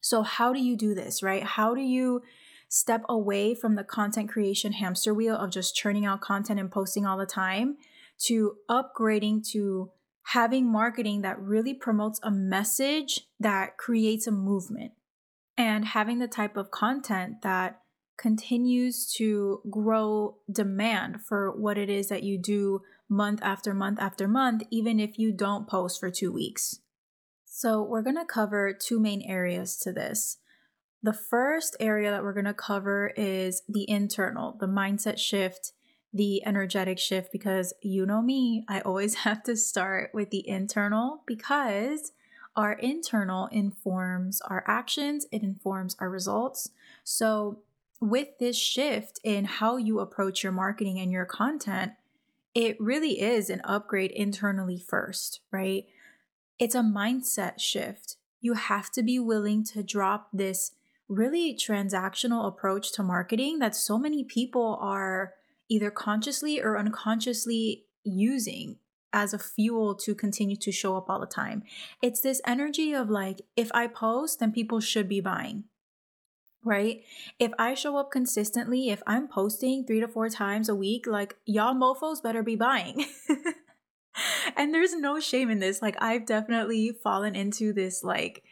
So, 0.00 0.22
how 0.22 0.52
do 0.52 0.60
you 0.60 0.76
do 0.76 0.94
this, 0.94 1.24
right? 1.24 1.42
How 1.42 1.74
do 1.74 1.82
you 1.82 2.22
step 2.68 3.02
away 3.08 3.56
from 3.56 3.74
the 3.74 3.82
content 3.82 4.30
creation 4.30 4.74
hamster 4.74 5.12
wheel 5.12 5.34
of 5.34 5.50
just 5.50 5.74
churning 5.74 6.06
out 6.06 6.20
content 6.20 6.60
and 6.60 6.70
posting 6.70 7.04
all 7.04 7.18
the 7.18 7.26
time 7.26 7.76
to 8.18 8.56
upgrading 8.68 9.44
to 9.50 9.90
having 10.32 10.70
marketing 10.70 11.22
that 11.22 11.40
really 11.40 11.74
promotes 11.74 12.20
a 12.22 12.30
message 12.30 13.26
that 13.40 13.76
creates 13.76 14.28
a 14.28 14.30
movement 14.30 14.92
and 15.58 15.84
having 15.84 16.20
the 16.20 16.28
type 16.28 16.56
of 16.56 16.70
content 16.70 17.42
that 17.42 17.80
continues 18.16 19.12
to 19.12 19.60
grow 19.68 20.36
demand 20.50 21.20
for 21.26 21.50
what 21.50 21.76
it 21.76 21.90
is 21.90 22.08
that 22.08 22.22
you 22.22 22.38
do 22.38 22.80
month 23.08 23.40
after 23.42 23.74
month 23.74 23.98
after 24.00 24.28
month, 24.28 24.62
even 24.70 25.00
if 25.00 25.18
you 25.18 25.32
don't 25.32 25.66
post 25.66 25.98
for 25.98 26.10
two 26.10 26.30
weeks. 26.30 26.78
So, 27.44 27.82
we're 27.82 28.02
to 28.14 28.24
cover 28.24 28.72
two 28.72 29.00
main 29.00 29.22
areas 29.22 29.76
to 29.78 29.92
this. 29.92 30.38
The 31.02 31.12
first 31.12 31.76
area 31.80 32.10
that 32.12 32.22
we're 32.22 32.34
to 32.44 32.54
cover 32.54 33.12
is 33.16 33.62
the 33.68 33.88
internal, 33.90 34.56
the 34.60 34.68
mindset 34.68 35.18
shift, 35.18 35.72
the 36.12 36.44
energetic 36.44 36.98
shift, 36.98 37.30
because 37.32 37.72
you 37.82 38.04
know 38.06 38.22
me, 38.22 38.64
I 38.68 38.80
always 38.80 39.14
have 39.26 39.42
to 39.44 39.56
start 39.56 40.10
with 40.12 40.30
the 40.30 40.46
internal 40.48 41.22
because 41.26 42.12
our 42.56 42.72
internal 42.72 43.46
informs 43.46 44.40
our 44.42 44.64
actions, 44.66 45.26
it 45.30 45.42
informs 45.42 45.96
our 46.00 46.10
results. 46.10 46.70
So, 47.04 47.60
with 48.00 48.28
this 48.38 48.56
shift 48.56 49.20
in 49.22 49.44
how 49.44 49.76
you 49.76 50.00
approach 50.00 50.42
your 50.42 50.52
marketing 50.52 50.98
and 50.98 51.12
your 51.12 51.26
content, 51.26 51.92
it 52.54 52.80
really 52.80 53.20
is 53.20 53.50
an 53.50 53.60
upgrade 53.62 54.10
internally 54.10 54.78
first, 54.78 55.40
right? 55.52 55.84
It's 56.58 56.74
a 56.74 56.80
mindset 56.80 57.60
shift. 57.60 58.16
You 58.40 58.54
have 58.54 58.90
to 58.92 59.02
be 59.02 59.18
willing 59.18 59.64
to 59.64 59.82
drop 59.82 60.28
this 60.32 60.72
really 61.08 61.54
transactional 61.54 62.46
approach 62.46 62.92
to 62.92 63.02
marketing 63.02 63.58
that 63.58 63.76
so 63.76 63.98
many 63.98 64.24
people 64.24 64.78
are 64.80 65.34
either 65.70 65.90
consciously 65.90 66.60
or 66.60 66.76
unconsciously 66.76 67.84
using 68.04 68.76
as 69.12 69.32
a 69.32 69.38
fuel 69.38 69.94
to 69.94 70.14
continue 70.14 70.56
to 70.56 70.72
show 70.72 70.96
up 70.96 71.08
all 71.08 71.20
the 71.20 71.26
time. 71.26 71.62
It's 72.02 72.20
this 72.20 72.40
energy 72.46 72.92
of 72.92 73.08
like, 73.08 73.42
if 73.56 73.70
I 73.72 73.86
post, 73.86 74.40
then 74.40 74.52
people 74.52 74.80
should 74.80 75.08
be 75.08 75.20
buying, 75.20 75.64
right? 76.64 77.02
If 77.38 77.52
I 77.58 77.74
show 77.74 77.96
up 77.96 78.10
consistently, 78.10 78.90
if 78.90 79.02
I'm 79.06 79.28
posting 79.28 79.84
three 79.84 80.00
to 80.00 80.08
four 80.08 80.28
times 80.28 80.68
a 80.68 80.74
week, 80.74 81.06
like, 81.06 81.36
y'all 81.44 81.74
mofos 81.74 82.22
better 82.22 82.42
be 82.42 82.56
buying. 82.56 83.06
and 84.56 84.72
there's 84.72 84.94
no 84.94 85.18
shame 85.20 85.50
in 85.50 85.58
this. 85.58 85.82
Like, 85.82 86.00
I've 86.00 86.26
definitely 86.26 86.92
fallen 87.02 87.34
into 87.34 87.72
this, 87.72 88.04
like, 88.04 88.44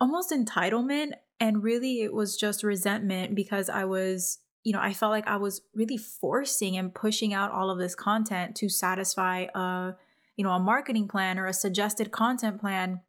almost 0.00 0.32
entitlement. 0.32 1.12
And 1.38 1.62
really, 1.62 2.02
it 2.02 2.12
was 2.12 2.36
just 2.36 2.62
resentment 2.62 3.34
because 3.34 3.68
I 3.68 3.84
was 3.84 4.38
you 4.64 4.72
know, 4.72 4.80
I 4.80 4.92
felt 4.92 5.10
like 5.10 5.26
I 5.26 5.36
was 5.36 5.62
really 5.74 5.96
forcing 5.96 6.76
and 6.76 6.94
pushing 6.94 7.34
out 7.34 7.50
all 7.50 7.70
of 7.70 7.78
this 7.78 7.94
content 7.94 8.56
to 8.56 8.68
satisfy 8.68 9.46
a, 9.54 9.94
you 10.36 10.44
know, 10.44 10.52
a 10.52 10.60
marketing 10.60 11.08
plan 11.08 11.38
or 11.38 11.46
a 11.46 11.52
suggested 11.52 12.10
content 12.12 12.60
plan. 12.60 13.00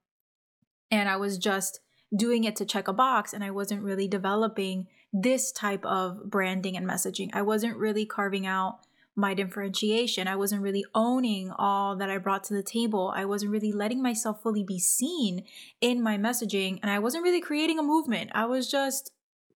And 0.89 1.07
I 1.07 1.17
was 1.17 1.37
just 1.37 1.79
doing 2.15 2.43
it 2.43 2.55
to 2.57 2.65
check 2.65 2.87
a 2.87 2.93
box 2.93 3.33
and 3.33 3.43
I 3.43 3.51
wasn't 3.51 3.83
really 3.83 4.07
developing 4.07 4.87
this 5.11 5.51
type 5.51 5.85
of 5.85 6.29
branding 6.29 6.75
and 6.75 6.87
messaging. 6.87 7.29
I 7.33 7.43
wasn't 7.43 7.77
really 7.77 8.05
carving 8.05 8.47
out 8.47 8.79
my 9.15 9.35
differentiation. 9.35 10.27
I 10.27 10.35
wasn't 10.35 10.63
really 10.63 10.85
owning 10.95 11.51
all 11.51 11.95
that 11.97 12.09
I 12.09 12.17
brought 12.17 12.43
to 12.45 12.55
the 12.55 12.63
table. 12.63 13.13
I 13.15 13.25
wasn't 13.25 13.51
really 13.51 13.71
letting 13.71 14.01
myself 14.01 14.41
fully 14.41 14.63
be 14.63 14.79
seen 14.79 15.43
in 15.81 16.01
my 16.01 16.17
messaging. 16.17 16.79
And 16.81 16.89
I 16.89 16.97
wasn't 16.97 17.23
really 17.23 17.41
creating 17.41 17.77
a 17.77 17.83
movement. 17.83 18.31
I 18.33 18.45
was 18.45 18.71
just 18.71 19.11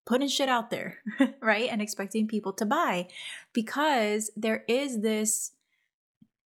putting 0.06 0.28
shit 0.28 0.48
out 0.48 0.70
there, 0.70 0.98
right? 1.42 1.68
And 1.70 1.82
expecting 1.82 2.26
people 2.26 2.52
to 2.54 2.64
buy 2.64 3.08
because 3.52 4.30
there 4.36 4.64
is 4.68 5.00
this 5.02 5.52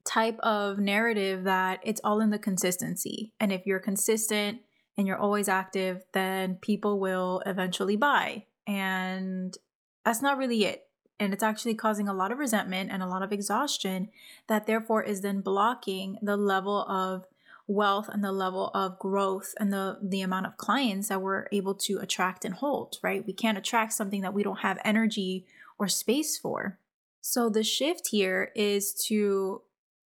type 0.06 0.38
of 0.42 0.78
narrative 0.78 1.46
that 1.46 1.80
it's 1.84 2.02
all 2.04 2.22
in 2.22 2.30
the 2.30 2.38
consistency. 2.38 3.34
And 3.40 3.52
if 3.52 3.66
you're 3.66 3.80
consistent 3.80 4.60
and 4.98 5.08
you're 5.08 5.18
always 5.18 5.50
active, 5.50 6.04
then 6.14 6.56
people 6.62 7.00
will 7.00 7.42
eventually 7.46 7.96
buy. 7.96 8.46
And 8.68 9.58
that's 10.04 10.22
not 10.22 10.38
really 10.38 10.66
it 10.66 10.86
and 11.20 11.34
it's 11.34 11.44
actually 11.44 11.76
causing 11.76 12.08
a 12.08 12.14
lot 12.14 12.32
of 12.32 12.40
resentment 12.40 12.92
and 12.92 13.02
a 13.02 13.08
lot 13.08 13.22
of 13.22 13.32
exhaustion 13.32 14.10
that 14.48 14.68
therefore 14.68 15.04
is 15.04 15.22
then 15.22 15.42
blocking 15.42 16.18
the 16.22 16.38
level 16.38 16.82
of 16.90 17.26
wealth 17.68 18.08
and 18.10 18.24
the 18.24 18.32
level 18.32 18.70
of 18.74 19.00
growth 19.00 19.56
and 19.60 19.74
the 19.74 19.98
the 20.02 20.22
amount 20.22 20.46
of 20.46 20.58
clients 20.58 21.10
that 21.10 21.22
we're 21.22 21.48
able 21.52 21.74
to 21.74 21.98
attract 22.00 22.46
and 22.46 22.56
hold 22.56 22.98
right? 23.02 23.26
We 23.26 23.34
can't 23.34 23.58
attract 23.58 23.94
something 23.94 24.22
that 24.22 24.34
we 24.34 24.44
don't 24.44 24.60
have 24.60 24.80
energy 24.86 25.46
or 25.78 25.88
space 25.88 26.38
for. 26.38 26.80
So 27.22 27.50
the 27.50 27.64
shift 27.64 28.10
here 28.12 28.52
is 28.56 28.94
to 29.08 29.64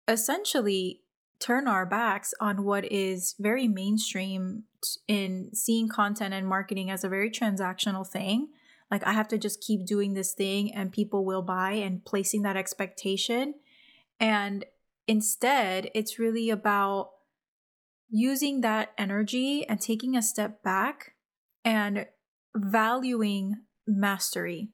essentially 0.06 1.00
turn 1.40 1.66
our 1.66 1.86
backs 1.86 2.34
on 2.40 2.64
what 2.64 2.84
is 2.84 3.34
very 3.38 3.66
mainstream 3.66 4.64
in 5.08 5.50
seeing 5.54 5.88
content 5.88 6.34
and 6.34 6.46
marketing 6.46 6.90
as 6.90 7.02
a 7.02 7.08
very 7.08 7.30
transactional 7.30 8.06
thing. 8.06 8.48
Like 8.90 9.06
I 9.06 9.12
have 9.12 9.28
to 9.28 9.38
just 9.38 9.60
keep 9.60 9.86
doing 9.86 10.14
this 10.14 10.32
thing 10.32 10.72
and 10.74 10.92
people 10.92 11.24
will 11.24 11.42
buy 11.42 11.72
and 11.72 12.04
placing 12.04 12.42
that 12.42 12.56
expectation. 12.56 13.54
And 14.18 14.64
instead, 15.06 15.90
it's 15.94 16.18
really 16.18 16.50
about 16.50 17.10
using 18.10 18.60
that 18.60 18.92
energy 18.98 19.66
and 19.68 19.80
taking 19.80 20.16
a 20.16 20.22
step 20.22 20.62
back 20.62 21.14
and 21.64 22.06
valuing 22.54 23.56
mastery. 23.86 24.68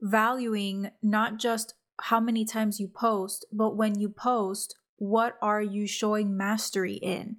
Valuing 0.00 0.90
not 1.02 1.38
just 1.38 1.74
how 2.00 2.18
many 2.18 2.44
times 2.44 2.80
you 2.80 2.88
post, 2.88 3.44
but 3.52 3.76
when 3.76 3.98
you 3.98 4.08
post, 4.08 4.76
what 4.96 5.36
are 5.42 5.62
you 5.62 5.86
showing 5.86 6.36
mastery 6.36 6.94
in? 6.94 7.36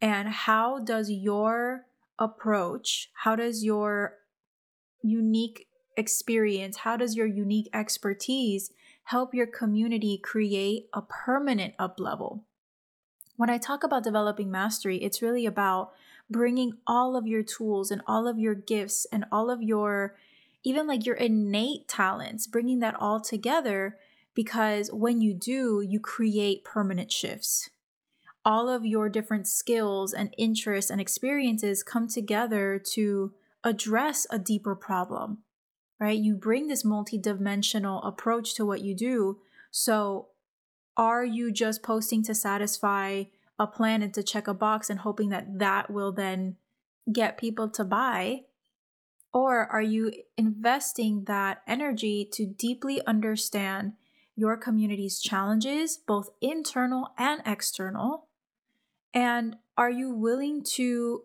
And 0.00 0.28
how 0.28 0.78
does 0.78 1.10
your 1.10 1.86
approach, 2.18 3.10
how 3.24 3.36
does 3.36 3.64
your 3.64 4.14
unique 5.02 5.66
experience? 5.96 6.78
How 6.78 6.96
does 6.96 7.16
your 7.16 7.26
unique 7.26 7.68
expertise 7.74 8.70
help 9.04 9.34
your 9.34 9.46
community 9.46 10.18
create 10.22 10.86
a 10.92 11.02
permanent 11.02 11.74
up 11.78 11.98
level? 11.98 12.44
When 13.36 13.50
I 13.50 13.58
talk 13.58 13.82
about 13.82 14.04
developing 14.04 14.50
mastery, 14.50 14.98
it's 14.98 15.22
really 15.22 15.46
about 15.46 15.92
bringing 16.30 16.74
all 16.86 17.16
of 17.16 17.26
your 17.26 17.42
tools 17.42 17.90
and 17.90 18.02
all 18.06 18.28
of 18.28 18.38
your 18.38 18.54
gifts 18.54 19.06
and 19.12 19.24
all 19.32 19.50
of 19.50 19.62
your, 19.62 20.16
even 20.64 20.86
like 20.86 21.06
your 21.06 21.16
innate 21.16 21.88
talents, 21.88 22.46
bringing 22.46 22.80
that 22.80 22.94
all 22.98 23.20
together 23.20 23.96
because 24.34 24.90
when 24.92 25.20
you 25.20 25.34
do, 25.34 25.84
you 25.86 26.00
create 26.00 26.64
permanent 26.64 27.12
shifts. 27.12 27.70
All 28.44 28.68
of 28.68 28.84
your 28.84 29.08
different 29.08 29.46
skills 29.46 30.12
and 30.12 30.34
interests 30.36 30.90
and 30.90 31.00
experiences 31.00 31.82
come 31.82 32.08
together 32.08 32.80
to 32.92 33.32
address 33.62 34.26
a 34.30 34.38
deeper 34.38 34.74
problem, 34.74 35.38
right? 36.00 36.18
You 36.18 36.34
bring 36.34 36.66
this 36.66 36.82
multidimensional 36.82 38.04
approach 38.06 38.54
to 38.54 38.66
what 38.66 38.80
you 38.80 38.96
do. 38.96 39.38
So, 39.70 40.28
are 40.96 41.24
you 41.24 41.52
just 41.52 41.82
posting 41.82 42.22
to 42.24 42.34
satisfy 42.34 43.24
a 43.58 43.66
plan 43.66 44.02
and 44.02 44.12
to 44.14 44.22
check 44.22 44.48
a 44.48 44.54
box 44.54 44.90
and 44.90 45.00
hoping 45.00 45.30
that 45.30 45.58
that 45.58 45.90
will 45.90 46.12
then 46.12 46.56
get 47.10 47.38
people 47.38 47.68
to 47.70 47.84
buy? 47.84 48.42
Or 49.32 49.66
are 49.66 49.82
you 49.82 50.12
investing 50.36 51.24
that 51.24 51.62
energy 51.66 52.28
to 52.32 52.46
deeply 52.46 53.04
understand 53.06 53.94
your 54.36 54.56
community's 54.56 55.20
challenges, 55.20 55.96
both 55.96 56.30
internal 56.40 57.08
and 57.16 57.40
external? 57.46 58.26
And 59.14 59.56
are 59.76 59.90
you 59.90 60.10
willing 60.10 60.62
to 60.74 61.22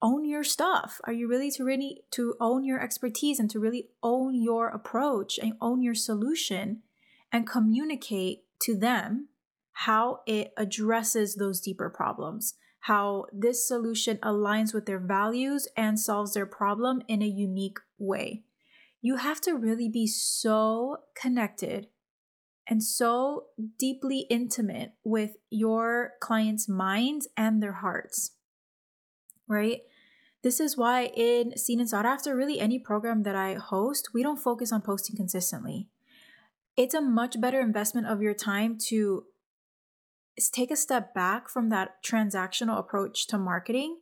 own 0.00 0.24
your 0.24 0.44
stuff? 0.44 1.00
Are 1.04 1.12
you 1.12 1.28
really 1.28 1.50
to 1.52 1.64
really 1.64 2.02
to 2.12 2.34
own 2.40 2.64
your 2.64 2.80
expertise 2.80 3.38
and 3.38 3.50
to 3.50 3.60
really 3.60 3.88
own 4.02 4.34
your 4.34 4.68
approach 4.68 5.38
and 5.38 5.54
own 5.60 5.82
your 5.82 5.94
solution 5.94 6.82
and 7.30 7.46
communicate 7.46 8.44
to 8.62 8.76
them 8.76 9.28
how 9.72 10.20
it 10.26 10.52
addresses 10.56 11.36
those 11.36 11.60
deeper 11.60 11.90
problems? 11.90 12.54
How 12.80 13.26
this 13.32 13.66
solution 13.66 14.18
aligns 14.18 14.74
with 14.74 14.86
their 14.86 14.98
values 14.98 15.68
and 15.76 15.98
solves 15.98 16.34
their 16.34 16.46
problem 16.46 17.02
in 17.06 17.22
a 17.22 17.26
unique 17.26 17.78
way. 17.98 18.42
You 19.00 19.16
have 19.16 19.40
to 19.42 19.52
really 19.52 19.88
be 19.88 20.06
so 20.06 20.98
connected 21.14 21.88
and 22.68 22.82
so 22.82 23.46
deeply 23.78 24.26
intimate 24.30 24.92
with 25.04 25.32
your 25.50 26.12
clients' 26.20 26.68
minds 26.68 27.28
and 27.36 27.62
their 27.62 27.72
hearts, 27.72 28.32
right? 29.48 29.80
This 30.42 30.58
is 30.58 30.76
why 30.76 31.06
in 31.14 31.56
Seen 31.56 31.80
and 31.80 31.88
Sought 31.88 32.06
After, 32.06 32.34
really 32.34 32.58
any 32.58 32.78
program 32.78 33.22
that 33.22 33.36
I 33.36 33.54
host, 33.54 34.10
we 34.12 34.22
don't 34.22 34.38
focus 34.38 34.72
on 34.72 34.82
posting 34.82 35.16
consistently. 35.16 35.88
It's 36.76 36.94
a 36.94 37.00
much 37.00 37.40
better 37.40 37.60
investment 37.60 38.06
of 38.06 38.22
your 38.22 38.34
time 38.34 38.78
to 38.88 39.24
take 40.52 40.70
a 40.70 40.76
step 40.76 41.12
back 41.14 41.48
from 41.48 41.68
that 41.68 42.02
transactional 42.02 42.78
approach 42.78 43.26
to 43.28 43.38
marketing. 43.38 43.98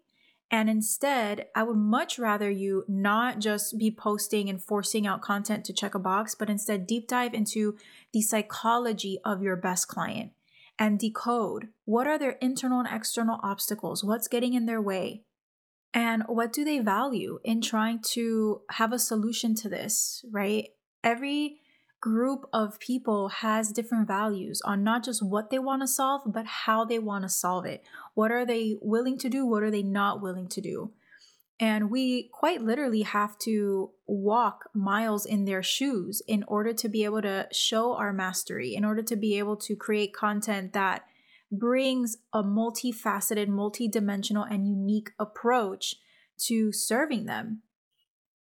And 0.52 0.68
instead, 0.68 1.46
I 1.54 1.62
would 1.62 1.76
much 1.76 2.18
rather 2.18 2.50
you 2.50 2.84
not 2.88 3.38
just 3.38 3.78
be 3.78 3.90
posting 3.90 4.48
and 4.48 4.62
forcing 4.62 5.06
out 5.06 5.22
content 5.22 5.64
to 5.66 5.72
check 5.72 5.94
a 5.94 5.98
box, 5.98 6.34
but 6.34 6.50
instead 6.50 6.86
deep 6.86 7.06
dive 7.08 7.34
into 7.34 7.76
the 8.12 8.22
psychology 8.22 9.18
of 9.24 9.42
your 9.42 9.56
best 9.56 9.88
client 9.88 10.32
and 10.78 10.98
decode 10.98 11.68
what 11.84 12.06
are 12.06 12.18
their 12.18 12.32
internal 12.40 12.80
and 12.80 12.88
external 12.90 13.38
obstacles, 13.42 14.02
what's 14.02 14.28
getting 14.28 14.54
in 14.54 14.66
their 14.66 14.80
way, 14.80 15.22
and 15.92 16.24
what 16.26 16.52
do 16.52 16.64
they 16.64 16.78
value 16.78 17.38
in 17.44 17.60
trying 17.60 18.00
to 18.00 18.62
have 18.70 18.92
a 18.92 18.98
solution 18.98 19.54
to 19.56 19.68
this, 19.68 20.24
right? 20.30 20.68
Every 21.04 21.58
group 22.00 22.46
of 22.52 22.80
people 22.80 23.28
has 23.28 23.72
different 23.72 24.06
values 24.06 24.62
on 24.62 24.82
not 24.82 25.04
just 25.04 25.22
what 25.22 25.50
they 25.50 25.58
want 25.58 25.82
to 25.82 25.88
solve, 25.88 26.22
but 26.26 26.46
how 26.46 26.84
they 26.84 26.98
want 26.98 27.24
to 27.24 27.28
solve 27.28 27.66
it. 27.66 27.82
What 28.14 28.30
are 28.30 28.46
they 28.46 28.76
willing 28.80 29.18
to 29.18 29.28
do? 29.28 29.44
What 29.44 29.62
are 29.62 29.70
they 29.70 29.82
not 29.82 30.22
willing 30.22 30.48
to 30.48 30.60
do? 30.60 30.92
And 31.58 31.90
we 31.90 32.30
quite 32.32 32.62
literally 32.62 33.02
have 33.02 33.38
to 33.40 33.90
walk 34.06 34.70
miles 34.74 35.26
in 35.26 35.44
their 35.44 35.62
shoes 35.62 36.22
in 36.26 36.42
order 36.44 36.72
to 36.72 36.88
be 36.88 37.04
able 37.04 37.20
to 37.20 37.48
show 37.52 37.94
our 37.94 38.14
mastery, 38.14 38.74
in 38.74 38.82
order 38.82 39.02
to 39.02 39.14
be 39.14 39.38
able 39.38 39.56
to 39.58 39.76
create 39.76 40.14
content 40.14 40.72
that 40.72 41.04
brings 41.52 42.16
a 42.32 42.42
multifaceted, 42.42 43.48
multidimensional, 43.48 44.46
and 44.50 44.66
unique 44.66 45.10
approach 45.18 45.96
to 46.38 46.72
serving 46.72 47.26
them. 47.26 47.60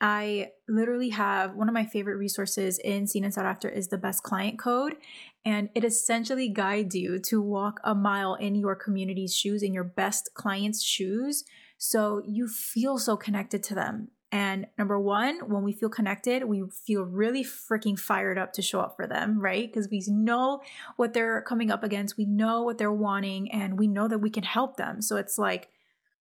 I 0.01 0.51
literally 0.67 1.09
have 1.09 1.55
one 1.55 1.67
of 1.67 1.73
my 1.73 1.85
favorite 1.85 2.15
resources 2.15 2.79
in 2.79 3.05
Seen 3.05 3.23
and 3.23 3.33
Sought 3.33 3.45
After 3.45 3.67
is 3.67 3.89
the 3.89 3.97
best 3.97 4.23
client 4.23 4.57
code. 4.57 4.95
And 5.43 5.69
it 5.75 5.83
essentially 5.83 6.47
guides 6.49 6.95
you 6.95 7.19
to 7.19 7.41
walk 7.41 7.79
a 7.83 7.93
mile 7.93 8.35
in 8.35 8.55
your 8.55 8.75
community's 8.75 9.35
shoes, 9.35 9.61
in 9.61 9.73
your 9.73 9.83
best 9.83 10.29
client's 10.35 10.81
shoes. 10.83 11.43
So 11.77 12.21
you 12.25 12.47
feel 12.47 12.97
so 12.97 13.17
connected 13.17 13.63
to 13.63 13.75
them. 13.75 14.09
And 14.31 14.67
number 14.77 14.99
one, 14.99 15.49
when 15.49 15.63
we 15.63 15.73
feel 15.73 15.89
connected, 15.89 16.43
we 16.43 16.63
feel 16.85 17.01
really 17.01 17.43
freaking 17.43 17.97
fired 17.97 18.37
up 18.37 18.53
to 18.53 18.61
show 18.61 18.79
up 18.79 18.95
for 18.95 19.07
them, 19.07 19.39
right? 19.39 19.67
Because 19.67 19.89
we 19.89 20.03
know 20.07 20.61
what 20.97 21.13
they're 21.13 21.41
coming 21.41 21.71
up 21.71 21.83
against, 21.83 22.15
we 22.15 22.25
know 22.25 22.61
what 22.61 22.77
they're 22.77 22.91
wanting, 22.91 23.51
and 23.51 23.79
we 23.79 23.87
know 23.87 24.07
that 24.07 24.19
we 24.19 24.29
can 24.29 24.43
help 24.43 24.77
them. 24.77 25.01
So 25.01 25.15
it's 25.17 25.39
like 25.39 25.69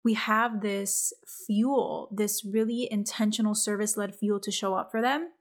we 0.07 0.15
have 0.15 0.61
this 0.61 1.13
fuel, 1.27 2.09
this 2.13 2.45
really 2.45 2.87
intentional 2.93 3.57
service 3.57 3.97
led 3.97 4.15
fuel 4.15 4.39
to 4.39 4.53
show 4.53 4.73
up 4.75 4.89
for 4.89 5.03
them. 5.03 5.33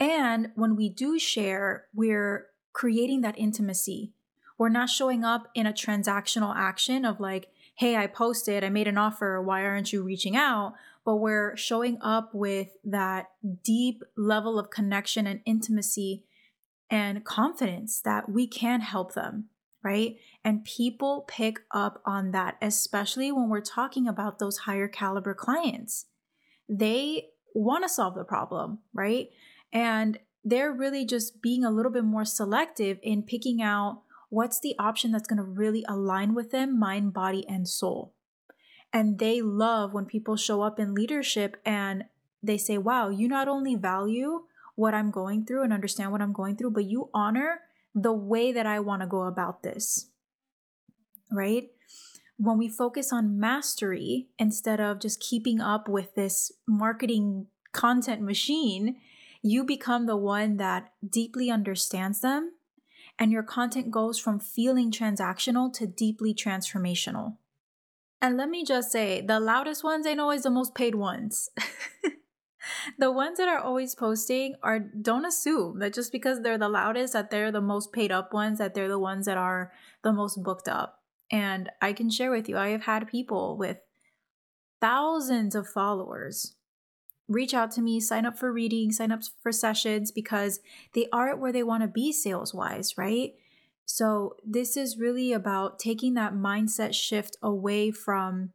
And 0.00 0.52
when 0.54 0.74
we 0.74 0.88
do 0.88 1.18
share, 1.18 1.84
we're 1.94 2.46
creating 2.72 3.20
that 3.20 3.38
intimacy. 3.38 4.14
We're 4.56 4.70
not 4.70 4.88
showing 4.88 5.22
up 5.22 5.48
in 5.54 5.66
a 5.66 5.72
transactional 5.74 6.54
action 6.56 7.04
of 7.04 7.20
like, 7.20 7.50
hey, 7.74 7.94
I 7.94 8.06
posted, 8.06 8.64
I 8.64 8.70
made 8.70 8.88
an 8.88 8.96
offer, 8.96 9.38
why 9.42 9.66
aren't 9.66 9.92
you 9.92 10.02
reaching 10.02 10.34
out? 10.34 10.72
But 11.04 11.16
we're 11.16 11.54
showing 11.54 11.98
up 12.00 12.30
with 12.32 12.68
that 12.84 13.32
deep 13.62 14.02
level 14.16 14.58
of 14.58 14.70
connection 14.70 15.26
and 15.26 15.40
intimacy 15.44 16.24
and 16.88 17.22
confidence 17.22 18.00
that 18.00 18.30
we 18.30 18.46
can 18.46 18.80
help 18.80 19.12
them, 19.12 19.50
right? 19.82 20.16
And 20.44 20.64
people 20.64 21.24
pick 21.26 21.60
up 21.70 22.00
on 22.04 22.30
that, 22.32 22.56
especially 22.62 23.32
when 23.32 23.48
we're 23.48 23.60
talking 23.60 24.06
about 24.06 24.38
those 24.38 24.58
higher 24.58 24.88
caliber 24.88 25.34
clients. 25.34 26.06
They 26.68 27.28
want 27.54 27.84
to 27.84 27.88
solve 27.88 28.14
the 28.14 28.24
problem, 28.24 28.78
right? 28.92 29.28
And 29.72 30.18
they're 30.44 30.72
really 30.72 31.04
just 31.04 31.42
being 31.42 31.64
a 31.64 31.70
little 31.70 31.92
bit 31.92 32.04
more 32.04 32.24
selective 32.24 32.98
in 33.02 33.22
picking 33.22 33.62
out 33.62 34.02
what's 34.28 34.60
the 34.60 34.74
option 34.78 35.12
that's 35.12 35.26
going 35.26 35.36
to 35.36 35.42
really 35.42 35.84
align 35.88 36.34
with 36.34 36.50
them, 36.50 36.78
mind, 36.78 37.12
body, 37.12 37.46
and 37.48 37.68
soul. 37.68 38.14
And 38.92 39.18
they 39.18 39.40
love 39.40 39.92
when 39.92 40.04
people 40.04 40.36
show 40.36 40.62
up 40.62 40.78
in 40.78 40.94
leadership 40.94 41.56
and 41.64 42.04
they 42.42 42.58
say, 42.58 42.78
wow, 42.78 43.08
you 43.08 43.28
not 43.28 43.48
only 43.48 43.74
value 43.74 44.42
what 44.74 44.94
I'm 44.94 45.10
going 45.10 45.44
through 45.44 45.62
and 45.62 45.72
understand 45.72 46.12
what 46.12 46.22
I'm 46.22 46.32
going 46.32 46.56
through, 46.56 46.72
but 46.72 46.84
you 46.84 47.08
honor 47.14 47.60
the 47.94 48.12
way 48.12 48.52
that 48.52 48.66
I 48.66 48.80
want 48.80 49.02
to 49.02 49.08
go 49.08 49.22
about 49.22 49.62
this. 49.62 50.08
Right? 51.30 51.70
When 52.36 52.58
we 52.58 52.68
focus 52.68 53.12
on 53.12 53.38
mastery 53.38 54.28
instead 54.38 54.80
of 54.80 55.00
just 55.00 55.20
keeping 55.20 55.60
up 55.60 55.88
with 55.88 56.14
this 56.14 56.52
marketing 56.66 57.46
content 57.72 58.20
machine, 58.20 58.96
you 59.42 59.64
become 59.64 60.06
the 60.06 60.16
one 60.16 60.56
that 60.58 60.92
deeply 61.06 61.50
understands 61.50 62.20
them, 62.20 62.52
and 63.18 63.32
your 63.32 63.42
content 63.42 63.90
goes 63.90 64.18
from 64.18 64.38
feeling 64.38 64.90
transactional 64.90 65.72
to 65.74 65.86
deeply 65.86 66.34
transformational. 66.34 67.36
And 68.20 68.36
let 68.36 68.48
me 68.48 68.64
just 68.64 68.92
say, 68.92 69.20
the 69.20 69.40
loudest 69.40 69.82
ones 69.82 70.06
ain't 70.06 70.20
always 70.20 70.44
the 70.44 70.50
most 70.50 70.74
paid 70.74 70.94
ones. 70.94 71.50
the 72.98 73.10
ones 73.10 73.38
that 73.38 73.48
are 73.48 73.58
always 73.58 73.94
posting 73.94 74.54
are 74.62 74.78
don't 74.78 75.24
assume 75.24 75.78
that 75.78 75.94
just 75.94 76.12
because 76.12 76.40
they're 76.42 76.58
the 76.58 76.68
loudest 76.68 77.12
that 77.12 77.30
they're 77.30 77.52
the 77.52 77.60
most 77.60 77.92
paid 77.92 78.12
up 78.12 78.32
ones 78.32 78.58
that 78.58 78.74
they're 78.74 78.88
the 78.88 78.98
ones 78.98 79.26
that 79.26 79.36
are 79.36 79.72
the 80.02 80.12
most 80.12 80.42
booked 80.42 80.68
up 80.68 81.00
and 81.30 81.70
i 81.80 81.92
can 81.92 82.10
share 82.10 82.30
with 82.30 82.48
you 82.48 82.56
i 82.56 82.68
have 82.68 82.82
had 82.82 83.08
people 83.08 83.56
with 83.56 83.78
thousands 84.80 85.54
of 85.54 85.68
followers 85.68 86.54
reach 87.28 87.54
out 87.54 87.70
to 87.72 87.82
me, 87.82 88.00
sign 88.00 88.26
up 88.26 88.38
for 88.38 88.52
reading 88.52 88.92
sign 88.92 89.10
up 89.10 89.20
for 89.42 89.52
sessions 89.52 90.12
because 90.12 90.60
they 90.94 91.06
aren't 91.12 91.38
where 91.38 91.52
they 91.52 91.62
want 91.62 91.82
to 91.82 91.88
be 91.88 92.12
sales 92.12 92.54
wise, 92.54 92.96
right? 92.96 93.32
So, 93.84 94.36
this 94.46 94.76
is 94.76 94.98
really 94.98 95.32
about 95.32 95.78
taking 95.78 96.14
that 96.14 96.34
mindset 96.34 96.94
shift 96.94 97.36
away 97.42 97.90
from 97.90 98.52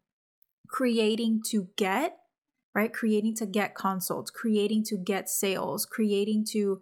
creating 0.67 1.41
to 1.49 1.67
get, 1.75 2.17
right? 2.77 2.93
Creating 2.93 3.33
to 3.33 3.47
get 3.47 3.73
consults, 3.73 4.29
creating 4.29 4.83
to 4.83 4.97
get 4.97 5.27
sales, 5.27 5.83
creating 5.83 6.45
to 6.51 6.79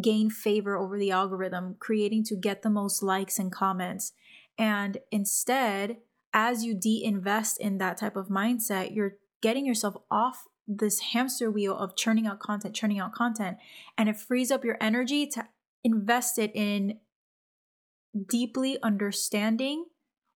gain 0.00 0.30
favor 0.30 0.76
over 0.76 0.96
the 0.96 1.10
algorithm, 1.10 1.74
creating 1.80 2.22
to 2.22 2.36
get 2.36 2.62
the 2.62 2.70
most 2.70 3.02
likes 3.02 3.36
and 3.40 3.50
comments. 3.50 4.12
And 4.56 4.98
instead, 5.10 5.96
as 6.32 6.64
you 6.64 6.74
de 6.74 7.02
invest 7.02 7.58
in 7.60 7.78
that 7.78 7.96
type 7.96 8.14
of 8.14 8.28
mindset, 8.28 8.94
you're 8.94 9.16
getting 9.42 9.66
yourself 9.66 9.96
off 10.12 10.44
this 10.68 11.00
hamster 11.00 11.50
wheel 11.50 11.76
of 11.76 11.96
churning 11.96 12.28
out 12.28 12.38
content, 12.38 12.76
churning 12.76 13.00
out 13.00 13.12
content, 13.12 13.56
and 13.98 14.08
it 14.08 14.20
frees 14.20 14.52
up 14.52 14.64
your 14.64 14.76
energy 14.80 15.26
to 15.26 15.44
invest 15.82 16.38
it 16.38 16.52
in 16.54 17.00
deeply 18.28 18.78
understanding 18.80 19.86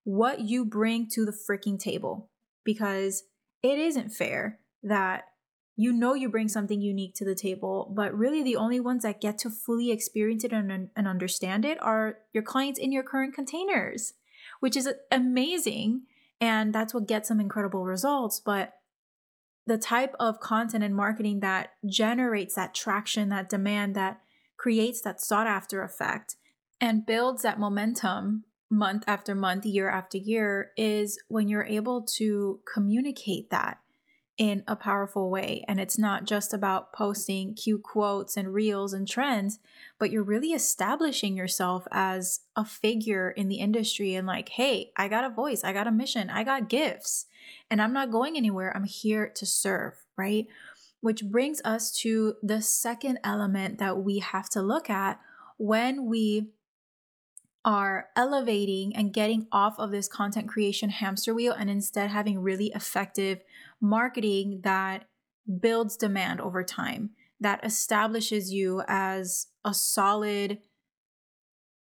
what 0.03 0.41
you 0.41 0.65
bring 0.65 1.07
to 1.07 1.23
the 1.23 1.31
freaking 1.31 1.79
table 1.79 2.29
because 2.65 3.23
it 3.63 3.79
isn't 3.79 4.09
fair 4.09 4.59
that 4.83 5.25
you 5.75 5.91
know 5.91 6.13
you 6.13 6.29
bring 6.29 6.47
something 6.47 6.81
unique 6.81 7.15
to 7.15 7.25
the 7.25 7.35
table, 7.35 7.91
but 7.95 8.15
really 8.15 8.43
the 8.43 8.55
only 8.55 8.79
ones 8.79 9.03
that 9.03 9.21
get 9.21 9.37
to 9.39 9.49
fully 9.49 9.91
experience 9.91 10.43
it 10.43 10.51
and, 10.51 10.89
and 10.95 11.07
understand 11.07 11.65
it 11.65 11.81
are 11.81 12.19
your 12.33 12.43
clients 12.43 12.79
in 12.79 12.91
your 12.91 13.03
current 13.03 13.33
containers, 13.33 14.13
which 14.59 14.75
is 14.75 14.89
amazing. 15.11 16.03
And 16.39 16.73
that's 16.73 16.93
what 16.93 17.07
gets 17.07 17.29
some 17.29 17.39
incredible 17.39 17.85
results. 17.85 18.39
But 18.39 18.73
the 19.65 19.77
type 19.77 20.15
of 20.19 20.39
content 20.39 20.83
and 20.83 20.95
marketing 20.95 21.39
that 21.39 21.71
generates 21.85 22.55
that 22.55 22.73
traction, 22.73 23.29
that 23.29 23.49
demand, 23.49 23.95
that 23.95 24.21
creates 24.57 25.01
that 25.01 25.21
sought 25.21 25.47
after 25.47 25.81
effect 25.81 26.35
and 26.79 27.05
builds 27.05 27.43
that 27.43 27.59
momentum 27.59 28.43
month 28.69 29.03
after 29.07 29.35
month, 29.35 29.65
year 29.65 29.89
after 29.89 30.17
year 30.17 30.71
is 30.77 31.19
when 31.27 31.47
you're 31.47 31.65
able 31.65 32.01
to 32.01 32.59
communicate 32.71 33.49
that 33.49 33.79
in 34.37 34.63
a 34.67 34.75
powerful 34.75 35.29
way. 35.29 35.63
And 35.67 35.79
it's 35.79 35.97
not 35.97 36.25
just 36.25 36.53
about 36.53 36.93
posting 36.93 37.53
cute 37.53 37.83
quotes 37.83 38.37
and 38.37 38.53
reels 38.53 38.93
and 38.93 39.07
trends, 39.07 39.59
but 39.99 40.09
you're 40.09 40.23
really 40.23 40.53
establishing 40.53 41.35
yourself 41.35 41.87
as 41.91 42.41
a 42.55 42.65
figure 42.65 43.29
in 43.29 43.49
the 43.49 43.59
industry 43.59 44.15
and 44.15 44.25
like, 44.25 44.49
hey, 44.49 44.91
I 44.97 45.09
got 45.09 45.25
a 45.25 45.29
voice, 45.29 45.63
I 45.63 45.73
got 45.73 45.87
a 45.87 45.91
mission, 45.91 46.29
I 46.29 46.43
got 46.43 46.69
gifts 46.69 47.25
and 47.69 47.81
I'm 47.81 47.93
not 47.93 48.11
going 48.11 48.37
anywhere. 48.37 48.75
I'm 48.75 48.85
here 48.85 49.29
to 49.35 49.45
serve, 49.45 49.93
right? 50.17 50.47
Which 51.01 51.23
brings 51.25 51.61
us 51.63 51.91
to 51.99 52.35
the 52.41 52.61
second 52.61 53.19
element 53.23 53.79
that 53.79 53.97
we 53.97 54.19
have 54.19 54.49
to 54.49 54.61
look 54.61 54.89
at 54.89 55.19
when 55.57 56.05
we 56.05 56.47
are 57.63 58.07
elevating 58.15 58.95
and 58.95 59.13
getting 59.13 59.45
off 59.51 59.77
of 59.77 59.91
this 59.91 60.07
content 60.07 60.47
creation 60.47 60.89
hamster 60.89 61.33
wheel 61.33 61.53
and 61.53 61.69
instead 61.69 62.09
having 62.09 62.39
really 62.39 62.71
effective 62.73 63.41
marketing 63.81 64.61
that 64.63 65.05
builds 65.59 65.97
demand 65.97 66.39
over 66.39 66.63
time, 66.63 67.11
that 67.39 67.65
establishes 67.65 68.53
you 68.53 68.83
as 68.87 69.47
a 69.65 69.73
solid 69.73 70.59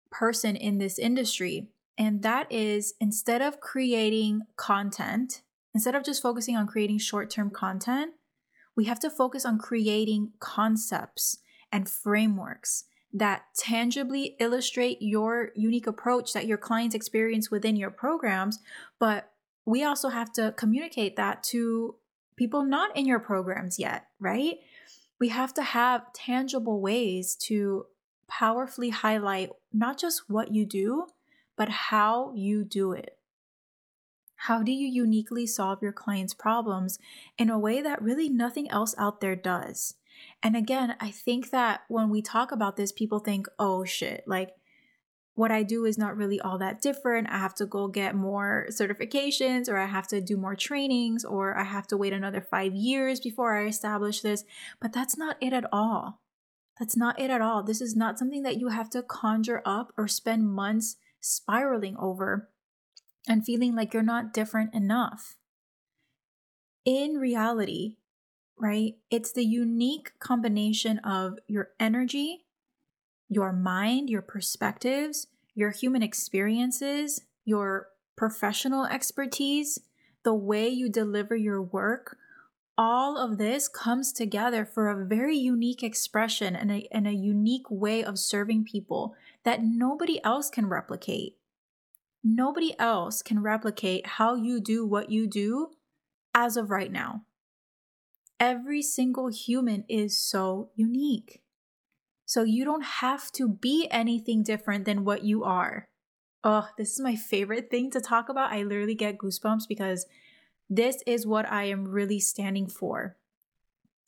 person 0.09 0.55
in 0.55 0.77
this 0.77 0.97
industry. 0.97 1.67
And 1.97 2.23
that 2.23 2.51
is 2.51 2.93
instead 2.99 3.41
of 3.41 3.59
creating 3.59 4.41
content 4.55 5.41
Instead 5.73 5.95
of 5.95 6.03
just 6.03 6.21
focusing 6.21 6.55
on 6.55 6.67
creating 6.67 6.97
short 6.97 7.29
term 7.29 7.49
content, 7.49 8.13
we 8.75 8.85
have 8.85 8.99
to 8.99 9.09
focus 9.09 9.45
on 9.45 9.57
creating 9.57 10.31
concepts 10.39 11.37
and 11.71 11.89
frameworks 11.89 12.85
that 13.11 13.43
tangibly 13.57 14.35
illustrate 14.39 14.97
your 15.01 15.49
unique 15.55 15.87
approach 15.87 16.33
that 16.33 16.45
your 16.45 16.57
clients 16.57 16.95
experience 16.95 17.49
within 17.49 17.75
your 17.75 17.91
programs. 17.91 18.59
But 18.99 19.28
we 19.69 19.83
also 19.83 20.09
have 20.09 20.31
to 20.33 20.51
communicate 20.57 21.15
that 21.15 21.43
to 21.43 21.95
people 22.35 22.63
not 22.63 22.95
in 22.97 23.05
your 23.05 23.19
programs 23.19 23.77
yet, 23.77 24.07
right? 24.19 24.57
We 25.19 25.29
have 25.29 25.53
to 25.55 25.61
have 25.61 26.11
tangible 26.13 26.81
ways 26.81 27.35
to 27.47 27.85
powerfully 28.27 28.89
highlight 28.89 29.51
not 29.71 29.99
just 29.99 30.29
what 30.29 30.53
you 30.53 30.65
do, 30.65 31.05
but 31.55 31.69
how 31.69 32.33
you 32.35 32.63
do 32.63 32.93
it. 32.93 33.17
How 34.35 34.63
do 34.63 34.71
you 34.71 34.87
uniquely 34.87 35.45
solve 35.45 35.83
your 35.83 35.91
client's 35.91 36.33
problems 36.33 36.97
in 37.37 37.49
a 37.49 37.59
way 37.59 37.81
that 37.81 38.01
really 38.01 38.29
nothing 38.29 38.71
else 38.71 38.95
out 38.97 39.21
there 39.21 39.35
does? 39.35 39.95
And 40.41 40.55
again, 40.55 40.95
I 40.99 41.11
think 41.11 41.51
that 41.51 41.81
when 41.89 42.09
we 42.09 42.21
talk 42.21 42.51
about 42.51 42.75
this, 42.75 42.91
people 42.91 43.19
think, 43.19 43.47
oh 43.59 43.83
shit, 43.83 44.23
like 44.25 44.51
what 45.39 45.51
I 45.51 45.63
do 45.63 45.85
is 45.85 45.97
not 45.97 46.17
really 46.17 46.37
all 46.41 46.57
that 46.57 46.81
different. 46.81 47.29
I 47.29 47.37
have 47.37 47.55
to 47.55 47.65
go 47.65 47.87
get 47.87 48.13
more 48.13 48.65
certifications, 48.71 49.69
or 49.69 49.77
I 49.77 49.85
have 49.85 50.05
to 50.09 50.19
do 50.19 50.35
more 50.35 50.53
trainings, 50.53 51.23
or 51.23 51.57
I 51.57 51.63
have 51.63 51.87
to 51.87 51.97
wait 51.97 52.11
another 52.11 52.41
five 52.41 52.75
years 52.75 53.21
before 53.21 53.57
I 53.57 53.65
establish 53.65 54.19
this. 54.19 54.43
But 54.81 54.91
that's 54.91 55.17
not 55.17 55.37
it 55.39 55.53
at 55.53 55.63
all. 55.71 56.19
That's 56.77 56.97
not 56.97 57.17
it 57.17 57.29
at 57.29 57.39
all. 57.39 57.63
This 57.63 57.79
is 57.79 57.95
not 57.95 58.19
something 58.19 58.43
that 58.43 58.59
you 58.59 58.67
have 58.67 58.89
to 58.89 59.01
conjure 59.01 59.61
up 59.65 59.93
or 59.97 60.09
spend 60.09 60.51
months 60.51 60.97
spiraling 61.21 61.95
over 61.97 62.49
and 63.25 63.45
feeling 63.45 63.73
like 63.75 63.93
you're 63.93 64.03
not 64.03 64.33
different 64.33 64.73
enough. 64.75 65.37
In 66.83 67.13
reality, 67.13 67.95
right, 68.57 68.95
it's 69.09 69.31
the 69.31 69.45
unique 69.45 70.11
combination 70.19 70.99
of 70.99 71.39
your 71.47 71.69
energy, 71.79 72.43
your 73.29 73.53
mind, 73.53 74.09
your 74.09 74.23
perspectives, 74.23 75.27
your 75.53 75.71
human 75.71 76.01
experiences, 76.01 77.21
your 77.45 77.87
professional 78.15 78.85
expertise, 78.85 79.79
the 80.23 80.33
way 80.33 80.67
you 80.67 80.89
deliver 80.89 81.35
your 81.35 81.61
work. 81.61 82.17
All 82.77 83.17
of 83.17 83.37
this 83.37 83.67
comes 83.67 84.11
together 84.11 84.65
for 84.65 84.89
a 84.89 85.05
very 85.05 85.37
unique 85.37 85.83
expression 85.83 86.55
and 86.55 86.71
a, 86.71 86.87
and 86.91 87.07
a 87.07 87.13
unique 87.13 87.69
way 87.69 88.03
of 88.03 88.17
serving 88.17 88.65
people 88.65 89.15
that 89.43 89.63
nobody 89.63 90.23
else 90.23 90.49
can 90.49 90.67
replicate. 90.67 91.37
Nobody 92.23 92.77
else 92.79 93.21
can 93.21 93.41
replicate 93.41 94.05
how 94.05 94.35
you 94.35 94.59
do 94.59 94.85
what 94.85 95.09
you 95.09 95.27
do 95.27 95.71
as 96.33 96.57
of 96.57 96.69
right 96.69 96.91
now. 96.91 97.23
Every 98.39 98.81
single 98.81 99.27
human 99.27 99.83
is 99.89 100.19
so 100.21 100.69
unique. 100.75 101.41
So 102.29 102.43
you 102.43 102.63
don't 102.63 102.83
have 102.83 103.31
to 103.31 103.49
be 103.49 103.87
anything 103.89 104.43
different 104.43 104.85
than 104.85 105.03
what 105.03 105.23
you 105.23 105.43
are. 105.43 105.89
oh, 106.43 106.69
this 106.77 106.93
is 106.93 106.99
my 106.99 107.15
favorite 107.15 107.71
thing 107.71 107.89
to 107.89 107.99
talk 107.99 108.29
about. 108.29 108.51
I 108.51 108.61
literally 108.61 108.93
get 108.93 109.17
goosebumps 109.17 109.67
because 109.67 110.05
this 110.69 111.01
is 111.07 111.25
what 111.25 111.51
I 111.51 111.63
am 111.63 111.87
really 111.87 112.19
standing 112.19 112.67
for 112.67 113.17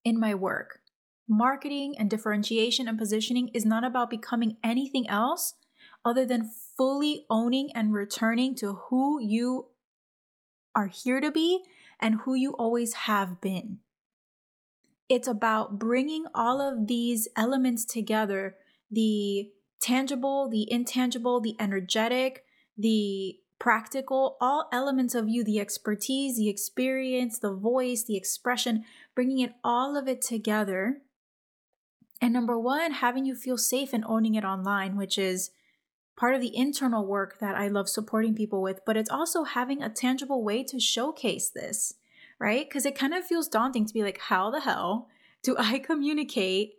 in 0.06 0.20
my 0.20 0.36
work. 0.36 0.82
Marketing 1.28 1.96
and 1.98 2.12
differentiation 2.12 2.88
and 2.88 3.00
positioning 3.00 3.48
is 3.56 3.66
not 3.66 3.84
about 3.84 4.12
becoming 4.12 4.58
anything 4.64 5.10
else 5.10 5.56
other 6.06 6.24
than 6.24 6.52
fully 6.78 7.26
owning 7.28 7.72
and 7.74 7.92
returning 7.92 8.54
to 8.58 8.74
who 8.90 9.20
you 9.20 9.66
are 10.76 10.88
here 10.88 11.20
to 11.20 11.32
be 11.32 11.64
and 12.00 12.22
who 12.22 12.36
you 12.36 12.52
always 12.52 12.94
have 13.10 13.42
been. 13.42 13.80
It's 15.12 15.28
about 15.28 15.78
bringing 15.78 16.24
all 16.34 16.62
of 16.62 16.88
these 16.88 17.28
elements 17.36 17.84
together 17.84 18.56
the 18.89 19.50
tangible, 19.82 20.47
the 20.50 20.71
intangible, 20.71 21.41
the 21.41 21.58
energetic, 21.60 22.45
the 22.78 23.36
practical, 23.60 24.38
all 24.39 24.69
elements 24.71 25.13
of 25.13 25.28
you, 25.28 25.43
the 25.43 25.60
expertise, 25.60 26.38
the 26.38 26.47
experience, 26.47 27.39
the 27.39 27.54
voice, 27.54 28.06
the 28.06 28.15
expression, 28.15 28.86
bringing 29.13 29.39
it 29.39 29.52
all 29.65 29.97
of 29.97 30.08
it 30.08 30.21
together. 30.21 31.02
And 32.21 32.32
number 32.32 32.58
one, 32.58 32.93
having 32.93 33.26
you 33.26 33.36
feel 33.36 33.58
safe 33.58 33.91
and 33.91 34.06
owning 34.06 34.36
it 34.36 34.45
online, 34.45 34.95
which 34.95 35.17
is 35.17 35.52
part 36.15 36.36
of 36.36 36.39
the 36.41 36.56
internal 36.56 37.06
work 37.06 37.39
that 37.41 37.56
I 37.56 37.67
love 37.67 37.89
supporting 37.89 38.34
people 38.34 38.62
with, 38.62 38.80
but 38.86 38.95
it's 38.95 39.10
also 39.10 39.43
having 39.43 39.84
a 39.84 39.89
tangible 39.89 40.41
way 40.41 40.63
to 40.63 40.80
showcase 40.80 41.50
this, 41.50 41.95
right? 42.41 42.67
Because 42.67 42.88
it 42.88 42.97
kind 42.97 43.13
of 43.13 43.23
feels 43.23 43.47
daunting 43.47 43.86
to 43.86 43.93
be 43.93 44.01
like, 44.01 44.17
how 44.17 44.49
the 44.49 44.62
hell 44.62 45.08
do 45.43 45.56
I 45.58 45.77
communicate 45.86 46.73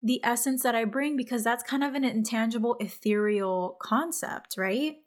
the 0.00 0.20
essence 0.22 0.62
that 0.62 0.76
I 0.76 0.84
bring? 0.84 1.16
Because 1.16 1.42
that's 1.42 1.64
kind 1.64 1.82
of 1.82 1.94
an 1.94 2.04
intangible, 2.04 2.76
ethereal 2.78 3.76
concept, 3.80 4.54
right? 4.56 4.98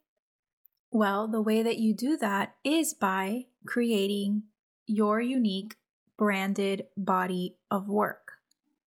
Well, 0.91 1.29
the 1.29 1.41
way 1.41 1.63
that 1.63 1.77
you 1.77 1.93
do 1.93 2.17
that 2.17 2.55
is 2.65 2.93
by 2.93 3.45
creating 3.65 4.43
your 4.85 5.21
unique 5.21 5.75
branded 6.17 6.87
body 6.97 7.55
of 7.71 7.87
work, 7.87 8.33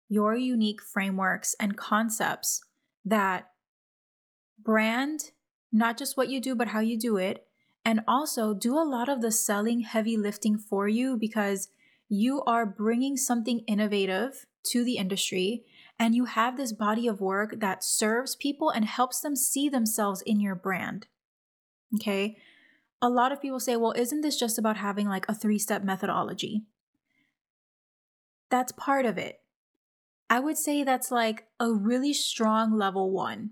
your 0.10 0.36
unique 0.36 0.82
frameworks 0.82 1.56
and 1.58 1.78
concepts 1.78 2.62
that 3.06 3.52
brand 4.60 5.32
not 5.72 5.98
just 5.98 6.18
what 6.18 6.30
you 6.30 6.42
do, 6.42 6.54
but 6.54 6.68
how 6.68 6.80
you 6.80 7.00
do 7.00 7.18
it. 7.18 7.48
And 7.84 8.02
also 8.08 8.54
do 8.54 8.78
a 8.78 8.86
lot 8.86 9.10
of 9.10 9.22
the 9.22 9.32
selling 9.32 9.82
heavy 9.82 10.16
lifting 10.18 10.58
for 10.58 10.88
you 10.88 11.18
because 11.18 11.70
you 12.08 12.44
are 12.44 12.66
bringing 12.66 13.18
something 13.18 13.60
innovative 13.68 14.46
to 14.68 14.84
the 14.84 14.98
industry 14.98 15.64
and 15.98 16.14
you 16.16 16.26
have 16.26 16.58
this 16.58 16.74
body 16.74 17.08
of 17.08 17.22
work 17.22 17.60
that 17.60 17.84
serves 17.84 18.36
people 18.36 18.70
and 18.70 18.86
helps 18.86 19.22
them 19.22 19.36
see 19.36 19.70
themselves 19.70 20.22
in 20.22 20.40
your 20.40 20.56
brand. 20.56 21.08
Okay. 21.96 22.38
A 23.02 23.10
lot 23.10 23.32
of 23.32 23.42
people 23.42 23.60
say, 23.60 23.76
well, 23.76 23.94
isn't 23.94 24.22
this 24.22 24.38
just 24.38 24.60
about 24.60 24.78
having 24.78 25.08
like 25.08 25.26
a 25.28 25.34
three 25.34 25.58
step 25.58 25.84
methodology? 25.84 26.64
That's 28.50 28.72
part 28.74 29.06
of 29.06 29.18
it. 29.18 29.40
I 30.30 30.40
would 30.40 30.58
say 30.58 30.84
that's 30.84 31.12
like 31.12 31.48
a 31.60 31.72
really 31.72 32.14
strong 32.14 32.78
level 32.78 33.12
one 33.12 33.52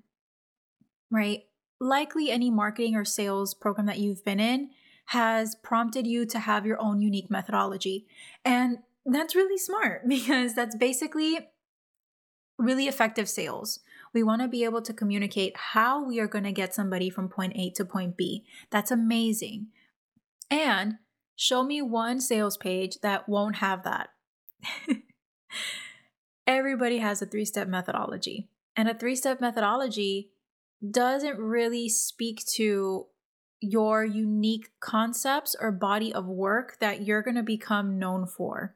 right? 1.11 1.41
Likely 1.79 2.29
any 2.29 2.51
marketing 2.51 2.95
or 2.95 3.05
sales 3.05 3.53
program 3.53 3.85
that 3.87 3.99
you've 3.99 4.25
been 4.25 4.39
in 4.39 4.69
has 5.07 5.55
prompted 5.55 6.05
you 6.05 6.25
to 6.25 6.39
have 6.39 6.65
your 6.65 6.79
own 6.79 7.01
unique 7.01 7.31
methodology. 7.31 8.05
And 8.45 8.79
that's 9.05 9.35
really 9.35 9.57
smart 9.57 10.03
because 10.07 10.53
that's 10.53 10.75
basically 10.75 11.49
really 12.57 12.87
effective 12.87 13.29
sales. 13.29 13.79
We 14.13 14.23
want 14.23 14.41
to 14.41 14.47
be 14.47 14.63
able 14.63 14.81
to 14.81 14.93
communicate 14.93 15.55
how 15.55 16.03
we 16.03 16.19
are 16.19 16.27
going 16.27 16.43
to 16.43 16.51
get 16.51 16.75
somebody 16.75 17.09
from 17.09 17.29
point 17.29 17.53
A 17.55 17.69
to 17.71 17.85
point 17.85 18.17
B. 18.17 18.43
That's 18.69 18.91
amazing. 18.91 19.67
And 20.51 20.95
show 21.35 21.63
me 21.63 21.81
one 21.81 22.19
sales 22.19 22.57
page 22.57 22.99
that 23.01 23.29
won't 23.29 23.57
have 23.57 23.83
that. 23.83 24.09
Everybody 26.47 26.97
has 26.97 27.21
a 27.21 27.25
three 27.25 27.45
step 27.45 27.67
methodology. 27.67 28.49
And 28.75 28.89
a 28.89 28.93
three 28.93 29.15
step 29.15 29.39
methodology 29.39 30.31
doesn't 30.87 31.37
really 31.37 31.89
speak 31.89 32.45
to 32.55 33.07
your 33.61 34.05
unique 34.05 34.69
concepts 34.79 35.55
or 35.59 35.71
body 35.71 36.13
of 36.13 36.25
work 36.25 36.77
that 36.79 37.05
you're 37.05 37.21
going 37.21 37.35
to 37.35 37.43
become 37.43 37.99
known 37.99 38.25
for. 38.25 38.75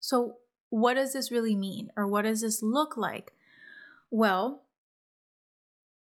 So, 0.00 0.36
what 0.70 0.94
does 0.94 1.12
this 1.12 1.30
really 1.30 1.54
mean, 1.54 1.90
or 1.96 2.06
what 2.06 2.22
does 2.22 2.40
this 2.40 2.62
look 2.62 2.96
like? 2.96 3.32
Well, 4.10 4.62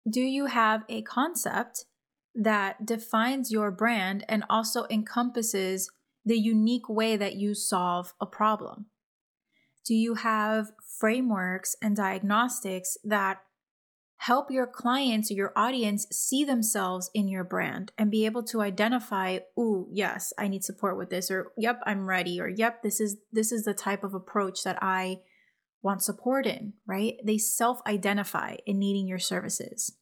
do 0.09 0.21
you 0.21 0.47
have 0.47 0.83
a 0.89 1.01
concept 1.01 1.85
that 2.33 2.85
defines 2.85 3.51
your 3.51 3.71
brand 3.71 4.25
and 4.27 4.43
also 4.49 4.85
encompasses 4.89 5.89
the 6.25 6.37
unique 6.37 6.89
way 6.89 7.15
that 7.17 7.35
you 7.35 7.53
solve 7.53 8.13
a 8.19 8.25
problem? 8.25 8.87
Do 9.85 9.93
you 9.93 10.15
have 10.15 10.71
frameworks 10.99 11.75
and 11.81 11.95
diagnostics 11.95 12.97
that 13.03 13.41
help 14.17 14.49
your 14.49 14.65
clients 14.65 15.29
or 15.29 15.33
your 15.35 15.53
audience 15.55 16.07
see 16.11 16.43
themselves 16.43 17.09
in 17.13 17.27
your 17.27 17.43
brand 17.43 17.91
and 17.97 18.09
be 18.09 18.25
able 18.25 18.43
to 18.43 18.61
identify 18.61 19.37
ooh 19.59 19.87
yes 19.91 20.31
i 20.39 20.47
need 20.47 20.63
support 20.63 20.97
with 20.97 21.09
this 21.09 21.29
or 21.29 21.51
yep 21.57 21.81
i'm 21.85 22.07
ready 22.07 22.39
or 22.39 22.47
yep 22.47 22.81
this 22.81 23.01
is 23.01 23.17
this 23.33 23.51
is 23.51 23.65
the 23.65 23.73
type 23.73 24.03
of 24.03 24.13
approach 24.13 24.63
that 24.63 24.81
i 24.81 25.19
want 25.85 26.01
support 26.01 26.47
in 26.47 26.73
right? 26.87 27.15
They 27.23 27.37
self 27.37 27.79
identify 27.85 28.55
in 28.65 28.79
needing 28.79 29.07
your 29.07 29.19
services. 29.19 29.95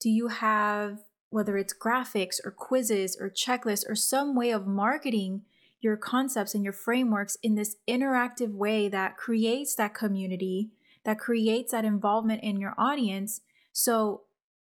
Do 0.00 0.10
you 0.10 0.28
have 0.28 0.98
whether 1.30 1.56
it's 1.56 1.74
graphics 1.74 2.36
or 2.44 2.50
quizzes 2.50 3.16
or 3.18 3.30
checklists 3.30 3.88
or 3.88 3.94
some 3.94 4.34
way 4.34 4.50
of 4.50 4.66
marketing 4.66 5.42
your 5.80 5.96
concepts 5.96 6.54
and 6.54 6.64
your 6.64 6.72
frameworks 6.72 7.36
in 7.42 7.54
this 7.54 7.76
interactive 7.88 8.52
way 8.52 8.88
that 8.88 9.16
creates 9.16 9.76
that 9.76 9.94
community 9.94 10.70
that 11.08 11.18
creates 11.18 11.72
that 11.72 11.86
involvement 11.86 12.42
in 12.42 12.60
your 12.60 12.74
audience 12.76 13.40
so 13.72 14.24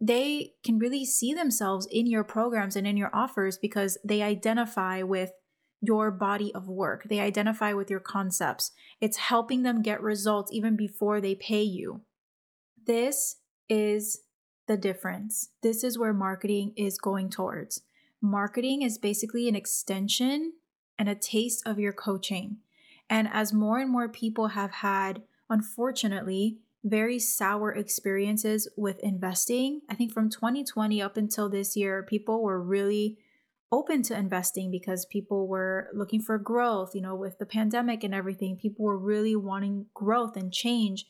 they 0.02 0.54
can 0.66 0.80
really 0.80 1.06
see 1.06 1.32
themselves 1.32 1.88
in 1.92 2.08
your 2.08 2.24
programs 2.24 2.76
and 2.76 2.88
in 2.88 2.98
your 2.98 3.12
offers 3.14 3.60
because 3.60 4.00
they 4.04 4.24
identify 4.24 5.04
with 5.04 5.32
your 5.80 6.10
body 6.10 6.52
of 6.56 6.68
work. 6.68 7.04
They 7.08 7.20
identify 7.20 7.74
with 7.74 7.88
your 7.88 8.00
concepts. 8.00 8.72
It's 9.00 9.18
helping 9.18 9.62
them 9.62 9.84
get 9.84 10.02
results 10.02 10.52
even 10.52 10.76
before 10.76 11.22
they 11.22 11.36
pay 11.36 11.62
you. 11.62 12.02
This 12.84 13.36
is 13.70 14.22
the 14.68 14.76
difference. 14.76 15.50
This 15.62 15.84
is 15.84 16.00
where 16.00 16.14
marketing 16.14 16.74
is 16.76 16.98
going 16.98 17.30
towards. 17.30 17.82
Marketing 18.24 18.82
is 18.82 18.98
basically 18.98 19.48
an 19.48 19.56
extension 19.56 20.54
and 20.98 21.08
a 21.08 21.14
taste 21.14 21.62
of 21.68 21.78
your 21.78 21.94
coaching. 21.94 22.58
And 23.08 23.30
as 23.32 23.54
more 23.54 23.78
and 23.78 23.92
more 23.92 24.10
people 24.10 24.48
have 24.48 24.72
had 24.72 25.22
unfortunately, 25.50 26.60
very 26.84 27.20
sour 27.20 27.72
experiences 27.72 28.70
with 28.76 29.00
investing. 29.02 29.82
I 29.90 29.96
think 29.96 30.12
from 30.12 30.30
2020 30.30 31.02
up 31.02 31.16
until 31.16 31.50
this 31.50 31.76
year, 31.76 32.04
people 32.04 32.44
were 32.44 32.62
really 32.62 33.18
open 33.72 34.04
to 34.04 34.18
investing 34.18 34.70
because 34.70 35.06
people 35.06 35.48
were 35.48 35.90
looking 35.94 36.22
for 36.22 36.38
growth, 36.38 36.92
you 36.94 37.02
know, 37.02 37.16
with 37.16 37.38
the 37.40 37.46
pandemic 37.46 38.04
and 38.04 38.14
everything. 38.14 38.58
People 38.58 38.86
were 38.86 38.98
really 38.98 39.36
wanting 39.36 39.88
growth 39.94 40.36
and 40.36 40.52
change. 40.54 41.06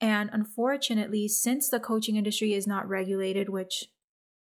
And 0.00 0.28
unfortunately, 0.32 1.28
since 1.28 1.68
the 1.68 1.78
coaching 1.78 2.16
industry 2.16 2.54
is 2.54 2.66
not 2.66 2.88
regulated, 2.88 3.50
which 3.50 3.84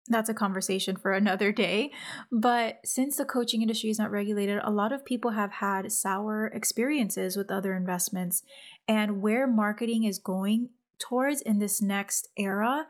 that's 0.09 0.29
a 0.29 0.35
conversation 0.35 0.97
for 0.97 1.13
another 1.13 1.53
day. 1.53 1.93
But 2.33 2.79
since 2.85 3.17
the 3.17 3.25
coaching 3.25 3.63
industry 3.63 3.91
is 3.91 3.99
not 3.99 4.11
regulated, 4.11 4.61
a 4.63 4.71
lot 4.71 4.93
of 4.93 5.05
people 5.05 5.33
have 5.33 5.53
had 5.53 5.93
sour 5.93 6.47
experiences 6.49 7.37
with 7.37 7.51
other 7.51 7.75
investments. 7.75 8.43
And 8.89 9.23
where 9.23 9.47
marketing 9.47 10.05
is 10.05 10.19
going 10.19 10.71
towards 10.99 11.41
in 11.41 11.59
this 11.59 11.81
next 11.81 12.29
era 12.37 12.87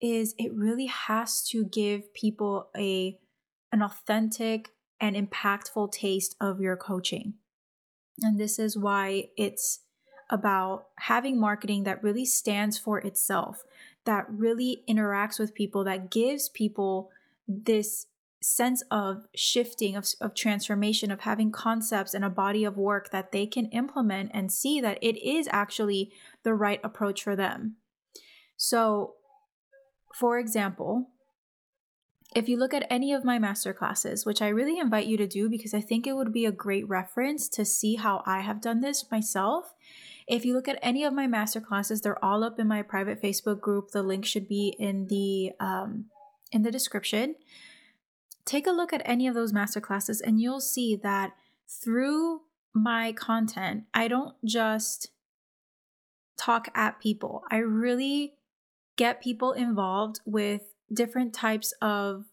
is 0.00 0.34
it 0.38 0.52
really 0.54 0.86
has 0.86 1.42
to 1.48 1.64
give 1.64 2.12
people 2.14 2.70
a 2.76 3.18
an 3.72 3.82
authentic 3.82 4.70
and 5.00 5.14
impactful 5.14 5.92
taste 5.92 6.34
of 6.40 6.60
your 6.60 6.76
coaching. 6.76 7.34
And 8.20 8.38
this 8.38 8.58
is 8.58 8.76
why 8.76 9.28
it's 9.36 9.80
about 10.28 10.86
having 10.98 11.40
marketing 11.40 11.84
that 11.84 12.02
really 12.02 12.24
stands 12.24 12.78
for 12.78 12.98
itself 12.98 13.62
that 14.04 14.26
really 14.28 14.82
interacts 14.88 15.38
with 15.38 15.54
people, 15.54 15.84
that 15.84 16.10
gives 16.10 16.48
people 16.48 17.10
this 17.46 18.06
sense 18.42 18.82
of 18.90 19.26
shifting, 19.34 19.96
of, 19.96 20.06
of 20.20 20.34
transformation, 20.34 21.10
of 21.10 21.20
having 21.20 21.52
concepts 21.52 22.14
and 22.14 22.24
a 22.24 22.30
body 22.30 22.64
of 22.64 22.76
work 22.76 23.10
that 23.10 23.32
they 23.32 23.46
can 23.46 23.66
implement 23.66 24.30
and 24.32 24.50
see 24.50 24.80
that 24.80 24.98
it 25.02 25.22
is 25.22 25.48
actually 25.52 26.10
the 26.42 26.54
right 26.54 26.80
approach 26.82 27.22
for 27.22 27.36
them. 27.36 27.76
So, 28.56 29.14
for 30.14 30.38
example, 30.38 31.08
if 32.34 32.48
you 32.48 32.56
look 32.56 32.72
at 32.72 32.86
any 32.88 33.12
of 33.12 33.24
my 33.24 33.38
master 33.38 33.74
classes, 33.74 34.24
which 34.24 34.40
I 34.40 34.48
really 34.48 34.78
invite 34.78 35.06
you 35.06 35.16
to 35.16 35.26
do 35.26 35.48
because 35.48 35.74
I 35.74 35.80
think 35.80 36.06
it 36.06 36.14
would 36.14 36.32
be 36.32 36.46
a 36.46 36.52
great 36.52 36.88
reference 36.88 37.48
to 37.50 37.64
see 37.64 37.96
how 37.96 38.22
I 38.24 38.40
have 38.40 38.60
done 38.60 38.80
this 38.80 39.10
myself, 39.10 39.74
If 40.30 40.44
you 40.44 40.54
look 40.54 40.68
at 40.68 40.78
any 40.80 41.02
of 41.02 41.12
my 41.12 41.26
masterclasses, 41.26 42.02
they're 42.02 42.24
all 42.24 42.44
up 42.44 42.60
in 42.60 42.68
my 42.68 42.82
private 42.82 43.20
Facebook 43.20 43.60
group. 43.60 43.90
The 43.90 44.04
link 44.04 44.24
should 44.24 44.46
be 44.46 44.76
in 44.78 45.08
the 45.08 45.52
um, 45.58 46.04
in 46.52 46.62
the 46.62 46.70
description. 46.70 47.34
Take 48.44 48.68
a 48.68 48.70
look 48.70 48.92
at 48.92 49.02
any 49.04 49.26
of 49.26 49.34
those 49.34 49.52
masterclasses, 49.52 50.20
and 50.24 50.40
you'll 50.40 50.60
see 50.60 50.94
that 51.02 51.32
through 51.68 52.42
my 52.72 53.10
content, 53.12 53.84
I 53.92 54.06
don't 54.06 54.36
just 54.44 55.10
talk 56.38 56.68
at 56.76 57.00
people. 57.00 57.42
I 57.50 57.56
really 57.56 58.34
get 58.96 59.20
people 59.20 59.52
involved 59.52 60.20
with 60.24 60.62
different 60.92 61.34
types 61.34 61.74
of 61.82 62.26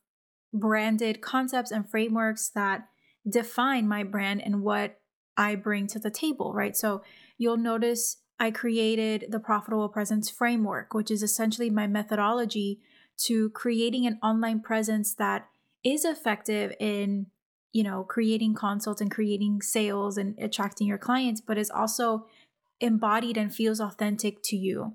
branded 0.53 1.21
concepts 1.21 1.71
and 1.71 1.89
frameworks 1.89 2.49
that 2.49 2.89
define 3.27 3.87
my 3.87 4.03
brand 4.03 4.41
and 4.43 4.61
what 4.61 4.99
I 5.35 5.55
bring 5.55 5.87
to 5.87 5.99
the 5.99 6.11
table, 6.11 6.53
right? 6.53 6.75
So 6.75 7.01
you'll 7.37 7.57
notice 7.57 8.17
I 8.39 8.51
created 8.51 9.25
the 9.29 9.39
Profitable 9.39 9.89
Presence 9.89 10.29
Framework, 10.29 10.93
which 10.93 11.09
is 11.09 11.23
essentially 11.23 11.69
my 11.69 11.87
methodology 11.87 12.79
to 13.25 13.49
creating 13.49 14.05
an 14.05 14.19
online 14.21 14.61
presence 14.61 15.13
that 15.15 15.47
is 15.83 16.05
effective 16.05 16.73
in 16.79 17.27
you 17.73 17.83
know 17.83 18.03
creating 18.03 18.53
consults 18.53 19.01
and 19.01 19.11
creating 19.11 19.61
sales 19.61 20.17
and 20.17 20.37
attracting 20.39 20.87
your 20.87 20.97
clients 20.97 21.41
but 21.41 21.57
is 21.57 21.69
also 21.69 22.25
embodied 22.79 23.37
and 23.37 23.53
feels 23.53 23.79
authentic 23.79 24.41
to 24.43 24.55
you. 24.55 24.93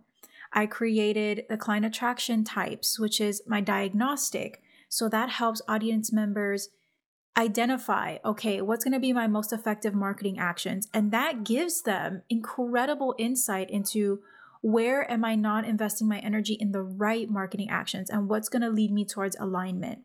I 0.53 0.67
created 0.67 1.45
the 1.49 1.57
client 1.57 1.87
attraction 1.87 2.45
types 2.45 2.99
which 2.99 3.21
is 3.21 3.43
my 3.47 3.61
diagnostic. 3.61 4.63
So 4.89 5.09
that 5.09 5.31
helps 5.31 5.63
audience 5.67 6.13
members 6.13 6.69
identify 7.37 8.19
okay 8.25 8.61
what's 8.61 8.85
going 8.85 8.93
to 8.93 9.01
be 9.01 9.13
my 9.13 9.27
most 9.27 9.53
effective 9.53 9.95
marketing 9.95 10.39
actions? 10.39 10.89
And 10.93 11.11
that 11.13 11.45
gives 11.45 11.83
them 11.83 12.23
incredible 12.29 13.15
insight 13.19 13.71
into 13.71 14.21
where 14.61 15.11
am 15.11 15.25
i 15.25 15.35
not 15.35 15.65
investing 15.65 16.07
my 16.07 16.19
energy 16.21 16.55
in 16.55 16.71
the 16.71 16.83
right 16.83 17.29
marketing 17.29 17.69
actions 17.69 18.09
and 18.09 18.29
what's 18.29 18.49
going 18.49 18.63
to 18.63 18.71
lead 18.71 18.93
me 18.93 19.05
towards 19.05 19.35
alignment 19.41 20.01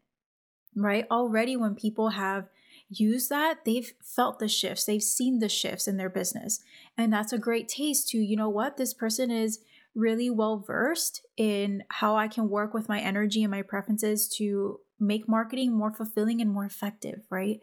right? 0.77 1.07
Already 1.09 1.57
when 1.57 1.75
people 1.75 2.09
have 2.09 2.47
used 2.89 3.29
that 3.29 3.65
they've 3.65 3.91
felt 4.01 4.39
the 4.39 4.47
shifts 4.47 4.85
they've 4.85 5.03
seen 5.03 5.39
the 5.39 5.49
shifts 5.49 5.87
in 5.87 5.97
their 5.97 6.09
business. 6.09 6.61
And 6.97 7.11
that's 7.11 7.33
a 7.33 7.37
great 7.37 7.67
taste 7.67 8.07
to 8.09 8.17
you 8.17 8.37
know 8.37 8.49
what 8.49 8.77
this 8.77 8.93
person 8.93 9.29
is 9.29 9.59
really 9.93 10.29
well 10.29 10.59
versed 10.59 11.25
in 11.35 11.83
how 11.89 12.15
I 12.15 12.27
can 12.27 12.49
work 12.49 12.73
with 12.73 12.87
my 12.87 12.99
energy 13.01 13.43
and 13.43 13.51
my 13.51 13.63
preferences 13.63 14.27
to 14.37 14.79
make 14.99 15.27
marketing 15.27 15.73
more 15.73 15.91
fulfilling 15.91 16.41
and 16.41 16.51
more 16.51 16.65
effective, 16.65 17.21
right? 17.29 17.59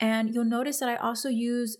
And 0.00 0.34
you'll 0.34 0.44
notice 0.44 0.78
that 0.80 0.88
I 0.88 0.96
also 0.96 1.28
use 1.28 1.78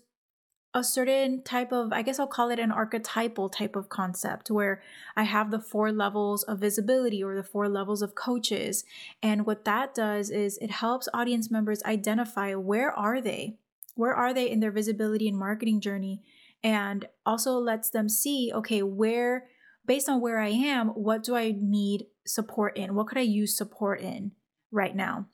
a 0.73 0.83
certain 0.83 1.41
type 1.41 1.71
of, 1.71 1.91
I 1.91 2.03
guess 2.03 2.19
I'll 2.19 2.27
call 2.27 2.51
it 2.51 2.59
an 2.59 2.71
archetypal 2.71 3.49
type 3.49 3.75
of 3.75 3.89
concept 3.89 4.51
where 4.51 4.81
I 5.15 5.23
have 5.23 5.49
the 5.49 5.59
four 5.59 5.91
levels 5.91 6.43
of 6.43 6.59
visibility 6.59 7.23
or 7.23 7.35
the 7.35 7.43
four 7.43 7.67
levels 7.67 8.03
of 8.03 8.13
coaches. 8.13 8.83
And 9.23 9.47
what 9.47 9.65
that 9.65 9.95
does 9.95 10.29
is 10.29 10.59
it 10.59 10.69
helps 10.69 11.09
audience 11.11 11.49
members 11.49 11.81
identify 11.83 12.53
where 12.53 12.91
are 12.91 13.19
they? 13.19 13.57
Where 13.95 14.13
are 14.13 14.33
they 14.33 14.49
in 14.49 14.59
their 14.59 14.71
visibility 14.71 15.27
and 15.27 15.37
marketing 15.37 15.81
journey? 15.81 16.21
And 16.63 17.05
also 17.25 17.53
lets 17.53 17.89
them 17.89 18.07
see, 18.07 18.51
okay, 18.53 18.83
where 18.83 19.47
based 19.87 20.07
on 20.07 20.21
where 20.21 20.39
I 20.39 20.49
am, 20.49 20.89
what 20.89 21.23
do 21.23 21.35
I 21.35 21.55
need 21.57 22.05
support 22.27 22.77
in? 22.77 22.93
What 22.93 23.07
could 23.07 23.17
I 23.17 23.21
use 23.21 23.57
support 23.57 24.01
in 24.01 24.33
right 24.71 24.95
now 24.95 25.27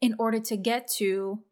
in 0.00 0.14
order 0.18 0.38
to 0.38 0.56
get 0.56 0.88
to 0.88 1.42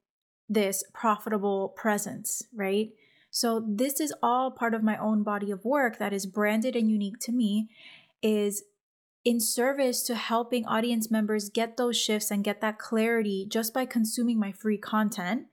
this 0.48 0.84
profitable 0.92 1.68
presence, 1.70 2.42
right? 2.54 2.90
So 3.30 3.64
this 3.66 4.00
is 4.00 4.14
all 4.22 4.50
part 4.50 4.74
of 4.74 4.82
my 4.82 4.96
own 4.96 5.22
body 5.22 5.50
of 5.50 5.64
work 5.64 5.98
that 5.98 6.12
is 6.12 6.26
branded 6.26 6.76
and 6.76 6.90
unique 6.90 7.18
to 7.20 7.32
me 7.32 7.68
is 8.22 8.62
in 9.24 9.40
service 9.40 10.02
to 10.04 10.14
helping 10.14 10.64
audience 10.66 11.10
members 11.10 11.50
get 11.50 11.76
those 11.76 11.96
shifts 11.96 12.30
and 12.30 12.44
get 12.44 12.60
that 12.60 12.78
clarity 12.78 13.44
just 13.48 13.74
by 13.74 13.84
consuming 13.84 14.38
my 14.38 14.52
free 14.52 14.78
content. 14.78 15.46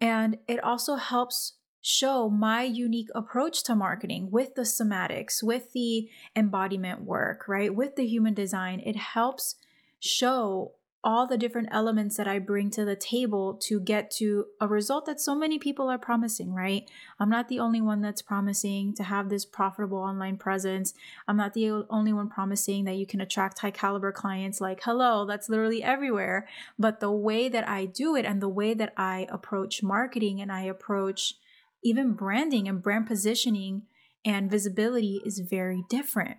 And 0.00 0.38
it 0.48 0.62
also 0.62 0.96
helps 0.96 1.54
show 1.80 2.28
my 2.28 2.62
unique 2.62 3.08
approach 3.14 3.62
to 3.62 3.74
marketing 3.74 4.30
with 4.30 4.54
the 4.54 4.62
somatics, 4.62 5.42
with 5.42 5.72
the 5.72 6.08
embodiment 6.34 7.02
work, 7.02 7.46
right? 7.46 7.74
With 7.74 7.94
the 7.94 8.06
human 8.06 8.34
design. 8.34 8.80
It 8.80 8.96
helps 8.96 9.56
show 10.00 10.72
all 11.04 11.26
the 11.26 11.36
different 11.36 11.68
elements 11.70 12.16
that 12.16 12.26
I 12.26 12.38
bring 12.38 12.70
to 12.70 12.84
the 12.84 12.96
table 12.96 13.54
to 13.62 13.78
get 13.78 14.10
to 14.12 14.46
a 14.60 14.66
result 14.66 15.04
that 15.04 15.20
so 15.20 15.34
many 15.34 15.58
people 15.58 15.90
are 15.90 15.98
promising, 15.98 16.54
right? 16.54 16.90
I'm 17.20 17.28
not 17.28 17.48
the 17.48 17.60
only 17.60 17.82
one 17.82 18.00
that's 18.00 18.22
promising 18.22 18.94
to 18.94 19.04
have 19.04 19.28
this 19.28 19.44
profitable 19.44 19.98
online 19.98 20.38
presence. 20.38 20.94
I'm 21.28 21.36
not 21.36 21.52
the 21.52 21.84
only 21.90 22.14
one 22.14 22.30
promising 22.30 22.84
that 22.86 22.96
you 22.96 23.06
can 23.06 23.20
attract 23.20 23.58
high 23.58 23.70
caliber 23.70 24.12
clients 24.12 24.60
like, 24.60 24.80
hello, 24.82 25.26
that's 25.26 25.50
literally 25.50 25.82
everywhere. 25.82 26.48
But 26.78 27.00
the 27.00 27.12
way 27.12 27.50
that 27.50 27.68
I 27.68 27.84
do 27.84 28.16
it 28.16 28.24
and 28.24 28.40
the 28.40 28.48
way 28.48 28.72
that 28.72 28.94
I 28.96 29.26
approach 29.30 29.82
marketing 29.82 30.40
and 30.40 30.50
I 30.50 30.62
approach 30.62 31.34
even 31.82 32.14
branding 32.14 32.66
and 32.66 32.82
brand 32.82 33.06
positioning 33.06 33.82
and 34.24 34.50
visibility 34.50 35.20
is 35.24 35.38
very 35.40 35.84
different. 35.90 36.38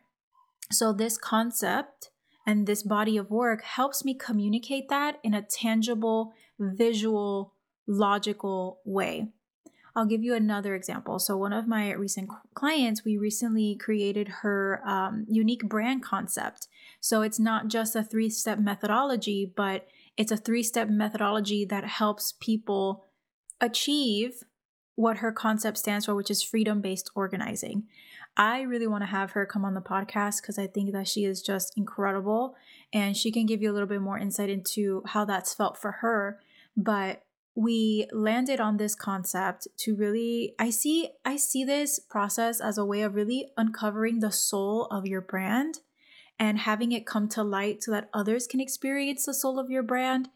So, 0.71 0.91
this 0.91 1.19
concept 1.19 2.09
and 2.45 2.67
this 2.67 2.83
body 2.83 3.17
of 3.17 3.31
work 3.31 3.63
helps 3.63 4.05
me 4.05 4.13
communicate 4.13 4.89
that 4.89 5.19
in 5.23 5.33
a 5.33 5.41
tangible, 5.41 6.33
visual, 6.59 7.53
logical 7.87 8.79
way. 8.85 9.29
I'll 9.95 10.05
give 10.05 10.23
you 10.23 10.35
another 10.35 10.75
example. 10.75 11.19
So, 11.19 11.37
one 11.37 11.53
of 11.53 11.67
my 11.67 11.93
recent 11.93 12.29
clients, 12.53 13.05
we 13.05 13.17
recently 13.17 13.75
created 13.75 14.27
her 14.41 14.81
um, 14.85 15.25
unique 15.29 15.69
brand 15.69 16.03
concept. 16.03 16.67
So, 16.99 17.21
it's 17.21 17.39
not 17.39 17.69
just 17.69 17.95
a 17.95 18.03
three 18.03 18.29
step 18.29 18.59
methodology, 18.59 19.51
but 19.55 19.87
it's 20.17 20.33
a 20.33 20.37
three 20.37 20.63
step 20.63 20.89
methodology 20.89 21.63
that 21.65 21.85
helps 21.85 22.33
people 22.41 23.05
achieve 23.61 24.43
what 24.95 25.17
her 25.17 25.31
concept 25.31 25.77
stands 25.77 26.05
for, 26.05 26.15
which 26.15 26.31
is 26.31 26.43
freedom 26.43 26.81
based 26.81 27.09
organizing. 27.15 27.83
I 28.37 28.61
really 28.61 28.87
want 28.87 29.01
to 29.01 29.07
have 29.07 29.31
her 29.31 29.45
come 29.45 29.63
on 29.63 29.73
the 29.73 29.81
podcast 29.81 30.41
because 30.41 30.59
I 30.59 30.67
think 30.67 30.91
that 30.91 31.07
she 31.07 31.23
is 31.23 31.41
just 31.41 31.77
incredible 31.77 32.55
and 32.91 33.15
she 33.15 33.31
can 33.31 33.45
give 33.45 33.61
you 33.61 33.71
a 33.71 33.73
little 33.73 33.87
bit 33.87 34.01
more 34.01 34.17
insight 34.17 34.49
into 34.49 35.03
how 35.05 35.25
that's 35.25 35.53
felt 35.53 35.77
for 35.77 35.91
her. 35.91 36.39
But 36.75 37.23
we 37.55 38.07
landed 38.11 38.59
on 38.59 38.75
this 38.75 38.95
concept 38.95 39.67
to 39.77 39.95
really 39.95 40.53
I 40.59 40.69
see 40.69 41.11
I 41.23 41.37
see 41.37 41.63
this 41.63 41.99
process 41.99 42.59
as 42.59 42.77
a 42.77 42.85
way 42.85 43.01
of 43.01 43.15
really 43.15 43.47
uncovering 43.55 44.19
the 44.19 44.31
soul 44.31 44.87
of 44.87 45.05
your 45.05 45.21
brand 45.21 45.79
and 46.37 46.59
having 46.59 46.91
it 46.91 47.05
come 47.05 47.29
to 47.29 47.43
light 47.43 47.83
so 47.83 47.91
that 47.91 48.09
others 48.13 48.45
can 48.45 48.59
experience 48.59 49.25
the 49.25 49.33
soul 49.33 49.57
of 49.57 49.69
your 49.69 49.83
brand 49.83 50.27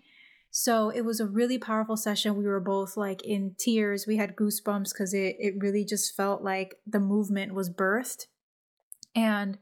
so 0.51 0.89
it 0.89 1.01
was 1.01 1.19
a 1.19 1.27
really 1.27 1.57
powerful 1.57 1.95
session. 1.95 2.35
We 2.35 2.45
were 2.45 2.59
both 2.59 2.97
like 2.97 3.21
in 3.23 3.55
tears. 3.59 4.07
We 4.07 4.17
had 4.17 4.35
goosebumps 4.35 4.91
because 4.93 5.13
it, 5.13 5.35
it 5.39 5.53
really 5.57 5.85
just 5.85 6.15
felt 6.15 6.41
like 6.41 6.75
the 6.87 6.99
movement 6.99 7.53
was 7.53 7.69
birthed. 7.69 8.25
And 9.15 9.57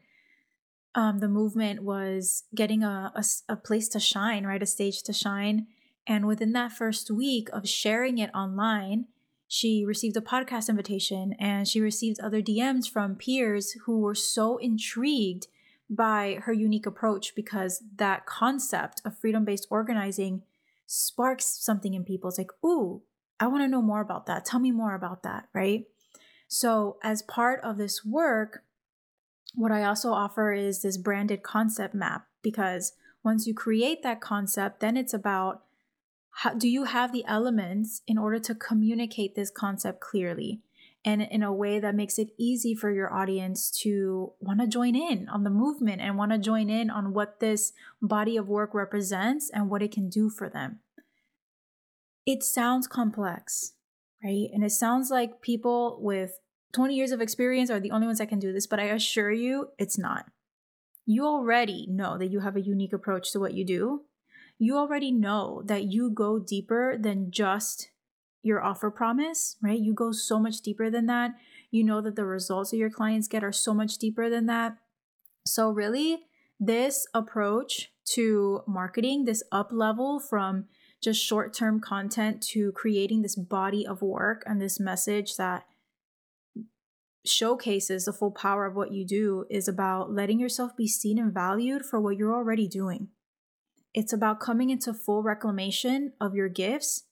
um, 0.95 1.19
the 1.19 1.27
movement 1.27 1.83
was 1.83 2.43
getting 2.55 2.83
a, 2.83 3.11
a, 3.15 3.23
a 3.49 3.55
place 3.55 3.89
to 3.89 3.99
shine, 3.99 4.45
right? 4.45 4.63
A 4.63 4.65
stage 4.65 5.03
to 5.03 5.13
shine. 5.13 5.67
And 6.07 6.25
within 6.25 6.53
that 6.53 6.71
first 6.71 7.11
week 7.11 7.49
of 7.51 7.67
sharing 7.67 8.17
it 8.17 8.31
online, 8.33 9.05
she 9.47 9.85
received 9.85 10.15
a 10.17 10.21
podcast 10.21 10.69
invitation 10.69 11.33
and 11.39 11.67
she 11.67 11.81
received 11.81 12.19
other 12.19 12.41
DMs 12.41 12.89
from 12.89 13.15
peers 13.15 13.75
who 13.85 13.99
were 13.99 14.15
so 14.15 14.57
intrigued 14.57 15.47
by 15.89 16.39
her 16.43 16.53
unique 16.53 16.85
approach 16.85 17.33
because 17.35 17.83
that 17.95 18.25
concept 18.25 19.01
of 19.05 19.17
freedom 19.17 19.45
based 19.45 19.67
organizing 19.69 20.43
sparks 20.87 21.45
something 21.45 21.93
in 21.93 22.03
people. 22.03 22.29
It's 22.29 22.39
like, 22.39 22.51
ooh, 22.65 23.03
I 23.39 23.47
want 23.47 23.63
to 23.63 23.67
know 23.67 23.81
more 23.83 24.01
about 24.01 24.25
that. 24.25 24.45
Tell 24.45 24.59
me 24.59 24.71
more 24.71 24.95
about 24.95 25.21
that, 25.23 25.47
right? 25.53 25.85
So, 26.47 26.97
as 27.03 27.21
part 27.21 27.61
of 27.63 27.77
this 27.77 28.03
work, 28.03 28.63
what 29.53 29.71
I 29.71 29.83
also 29.83 30.11
offer 30.13 30.53
is 30.53 30.81
this 30.81 30.97
branded 30.97 31.43
concept 31.43 31.93
map 31.93 32.25
because 32.41 32.93
once 33.23 33.45
you 33.45 33.53
create 33.53 34.01
that 34.03 34.21
concept, 34.21 34.79
then 34.79 34.95
it's 34.97 35.13
about 35.13 35.63
how 36.31 36.53
do 36.53 36.67
you 36.69 36.85
have 36.85 37.11
the 37.11 37.25
elements 37.25 38.01
in 38.07 38.17
order 38.17 38.39
to 38.39 38.55
communicate 38.55 39.35
this 39.35 39.51
concept 39.51 39.99
clearly 39.99 40.61
and 41.07 41.21
in 41.21 41.41
a 41.41 41.53
way 41.53 41.79
that 41.79 41.95
makes 41.95 42.19
it 42.19 42.33
easy 42.37 42.75
for 42.75 42.91
your 42.91 43.13
audience 43.13 43.71
to 43.71 44.33
want 44.41 44.59
to 44.59 44.67
join 44.67 44.93
in 44.93 45.29
on 45.29 45.45
the 45.45 45.49
movement 45.49 46.01
and 46.01 46.17
want 46.17 46.33
to 46.33 46.37
join 46.37 46.69
in 46.69 46.89
on 46.89 47.13
what 47.13 47.39
this 47.39 47.71
body 48.01 48.35
of 48.35 48.49
work 48.49 48.73
represents 48.73 49.49
and 49.53 49.69
what 49.69 49.81
it 49.81 49.93
can 49.93 50.09
do 50.09 50.29
for 50.29 50.49
them. 50.49 50.79
It 52.25 52.43
sounds 52.43 52.87
complex, 52.87 53.71
right? 54.21 54.49
And 54.53 54.65
it 54.65 54.71
sounds 54.71 55.09
like 55.09 55.41
people 55.41 55.97
with 56.01 56.39
20 56.73 56.93
years 56.93 57.13
of 57.13 57.21
experience 57.21 57.69
are 57.69 57.79
the 57.79 57.91
only 57.91 58.07
ones 58.07 58.19
that 58.19 58.27
can 58.27 58.39
do 58.39 58.51
this, 58.51 58.67
but 58.67 58.81
I 58.81 58.87
assure 58.87 59.31
you 59.31 59.69
it's 59.79 59.97
not. 59.97 60.25
You 61.05 61.25
already 61.25 61.87
know 61.89 62.17
that 62.17 62.31
you 62.31 62.41
have 62.41 62.57
a 62.57 62.61
unique 62.61 62.91
approach 62.91 63.31
to 63.31 63.39
what 63.39 63.53
you 63.53 63.65
do. 63.65 64.01
You 64.59 64.75
already 64.75 65.13
know 65.13 65.63
that 65.67 65.85
you 65.85 66.09
go 66.09 66.37
deeper 66.37 66.97
than 66.99 67.31
just 67.31 67.91
your 68.47 68.63
offer 68.63 68.89
promise, 68.89 69.57
right? 69.61 69.79
You 69.79 69.93
go 69.93 70.11
so 70.11 70.39
much 70.39 70.61
deeper 70.61 70.89
than 70.89 71.05
that. 71.05 71.35
You 71.69 71.83
know 71.83 72.01
that 72.01 72.15
the 72.15 72.25
results 72.25 72.71
that 72.71 72.77
your 72.77 72.89
clients 72.89 73.27
get 73.27 73.43
are 73.43 73.51
so 73.51 73.73
much 73.73 73.97
deeper 73.97 74.29
than 74.29 74.45
that. 74.47 74.77
So, 75.45 75.69
really, 75.69 76.23
this 76.59 77.05
approach 77.13 77.91
to 78.13 78.61
marketing, 78.67 79.25
this 79.25 79.43
up 79.51 79.69
level 79.71 80.19
from 80.19 80.65
just 81.03 81.23
short 81.23 81.53
term 81.53 81.79
content 81.79 82.41
to 82.41 82.71
creating 82.71 83.21
this 83.21 83.35
body 83.35 83.85
of 83.85 84.01
work 84.01 84.43
and 84.45 84.61
this 84.61 84.79
message 84.79 85.35
that 85.35 85.65
showcases 87.25 88.05
the 88.05 88.13
full 88.13 88.31
power 88.31 88.65
of 88.65 88.75
what 88.75 88.91
you 88.91 89.05
do 89.05 89.45
is 89.49 89.67
about 89.67 90.11
letting 90.11 90.39
yourself 90.39 90.75
be 90.75 90.87
seen 90.87 91.19
and 91.19 91.33
valued 91.33 91.85
for 91.85 91.99
what 91.99 92.17
you're 92.17 92.33
already 92.33 92.67
doing. 92.67 93.09
It's 93.93 94.13
about 94.13 94.39
coming 94.39 94.69
into 94.69 94.93
full 94.93 95.23
reclamation 95.23 96.13
of 96.21 96.35
your 96.35 96.49
gifts. 96.49 97.03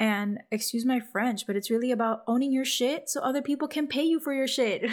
And 0.00 0.40
excuse 0.50 0.86
my 0.86 0.98
French, 0.98 1.46
but 1.46 1.56
it's 1.56 1.70
really 1.70 1.92
about 1.92 2.22
owning 2.26 2.52
your 2.52 2.64
shit 2.64 3.10
so 3.10 3.20
other 3.20 3.42
people 3.42 3.68
can 3.68 3.86
pay 3.86 4.02
you 4.02 4.18
for 4.18 4.32
your 4.32 4.48
shit. 4.48 4.90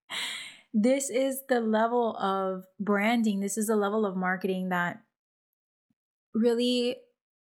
this 0.74 1.08
is 1.08 1.42
the 1.48 1.60
level 1.60 2.16
of 2.16 2.64
branding, 2.80 3.40
this 3.40 3.56
is 3.56 3.68
the 3.68 3.76
level 3.76 4.04
of 4.04 4.16
marketing 4.16 4.70
that 4.70 5.02
really 6.34 6.96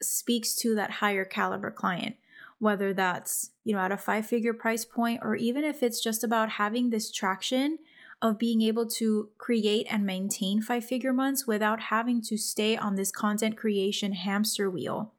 speaks 0.01 0.55
to 0.55 0.75
that 0.75 0.91
higher 0.91 1.25
caliber 1.25 1.71
client 1.71 2.15
whether 2.59 2.93
that's 2.93 3.51
you 3.63 3.73
know 3.73 3.79
at 3.79 3.91
a 3.91 3.97
five 3.97 4.25
figure 4.25 4.53
price 4.53 4.85
point 4.85 5.19
or 5.23 5.35
even 5.35 5.63
if 5.63 5.81
it's 5.83 6.01
just 6.01 6.23
about 6.23 6.51
having 6.51 6.89
this 6.89 7.11
traction 7.11 7.77
of 8.21 8.39
being 8.39 8.61
able 8.61 8.87
to 8.87 9.29
create 9.37 9.85
and 9.89 10.05
maintain 10.05 10.61
five 10.61 10.85
figure 10.85 11.13
months 11.13 11.45
without 11.45 11.79
having 11.79 12.21
to 12.21 12.37
stay 12.37 12.77
on 12.77 12.95
this 12.95 13.11
content 13.11 13.57
creation 13.57 14.13
hamster 14.13 14.69
wheel 14.69 15.13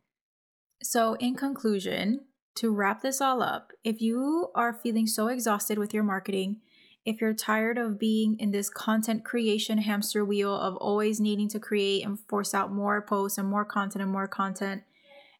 so 0.82 1.14
in 1.14 1.34
conclusion 1.34 2.20
to 2.54 2.72
wrap 2.72 3.02
this 3.02 3.20
all 3.20 3.42
up 3.42 3.72
if 3.84 4.00
you 4.00 4.48
are 4.54 4.72
feeling 4.72 5.06
so 5.06 5.28
exhausted 5.28 5.78
with 5.78 5.92
your 5.92 6.02
marketing 6.02 6.60
if 7.06 7.20
you're 7.20 7.32
tired 7.32 7.78
of 7.78 8.00
being 8.00 8.36
in 8.40 8.50
this 8.50 8.68
content 8.68 9.24
creation 9.24 9.78
hamster 9.78 10.24
wheel 10.24 10.52
of 10.52 10.74
always 10.76 11.20
needing 11.20 11.48
to 11.48 11.60
create 11.60 12.04
and 12.04 12.18
force 12.28 12.52
out 12.52 12.72
more 12.72 13.00
posts 13.00 13.38
and 13.38 13.48
more 13.48 13.64
content 13.64 14.02
and 14.02 14.10
more 14.10 14.26
content, 14.26 14.82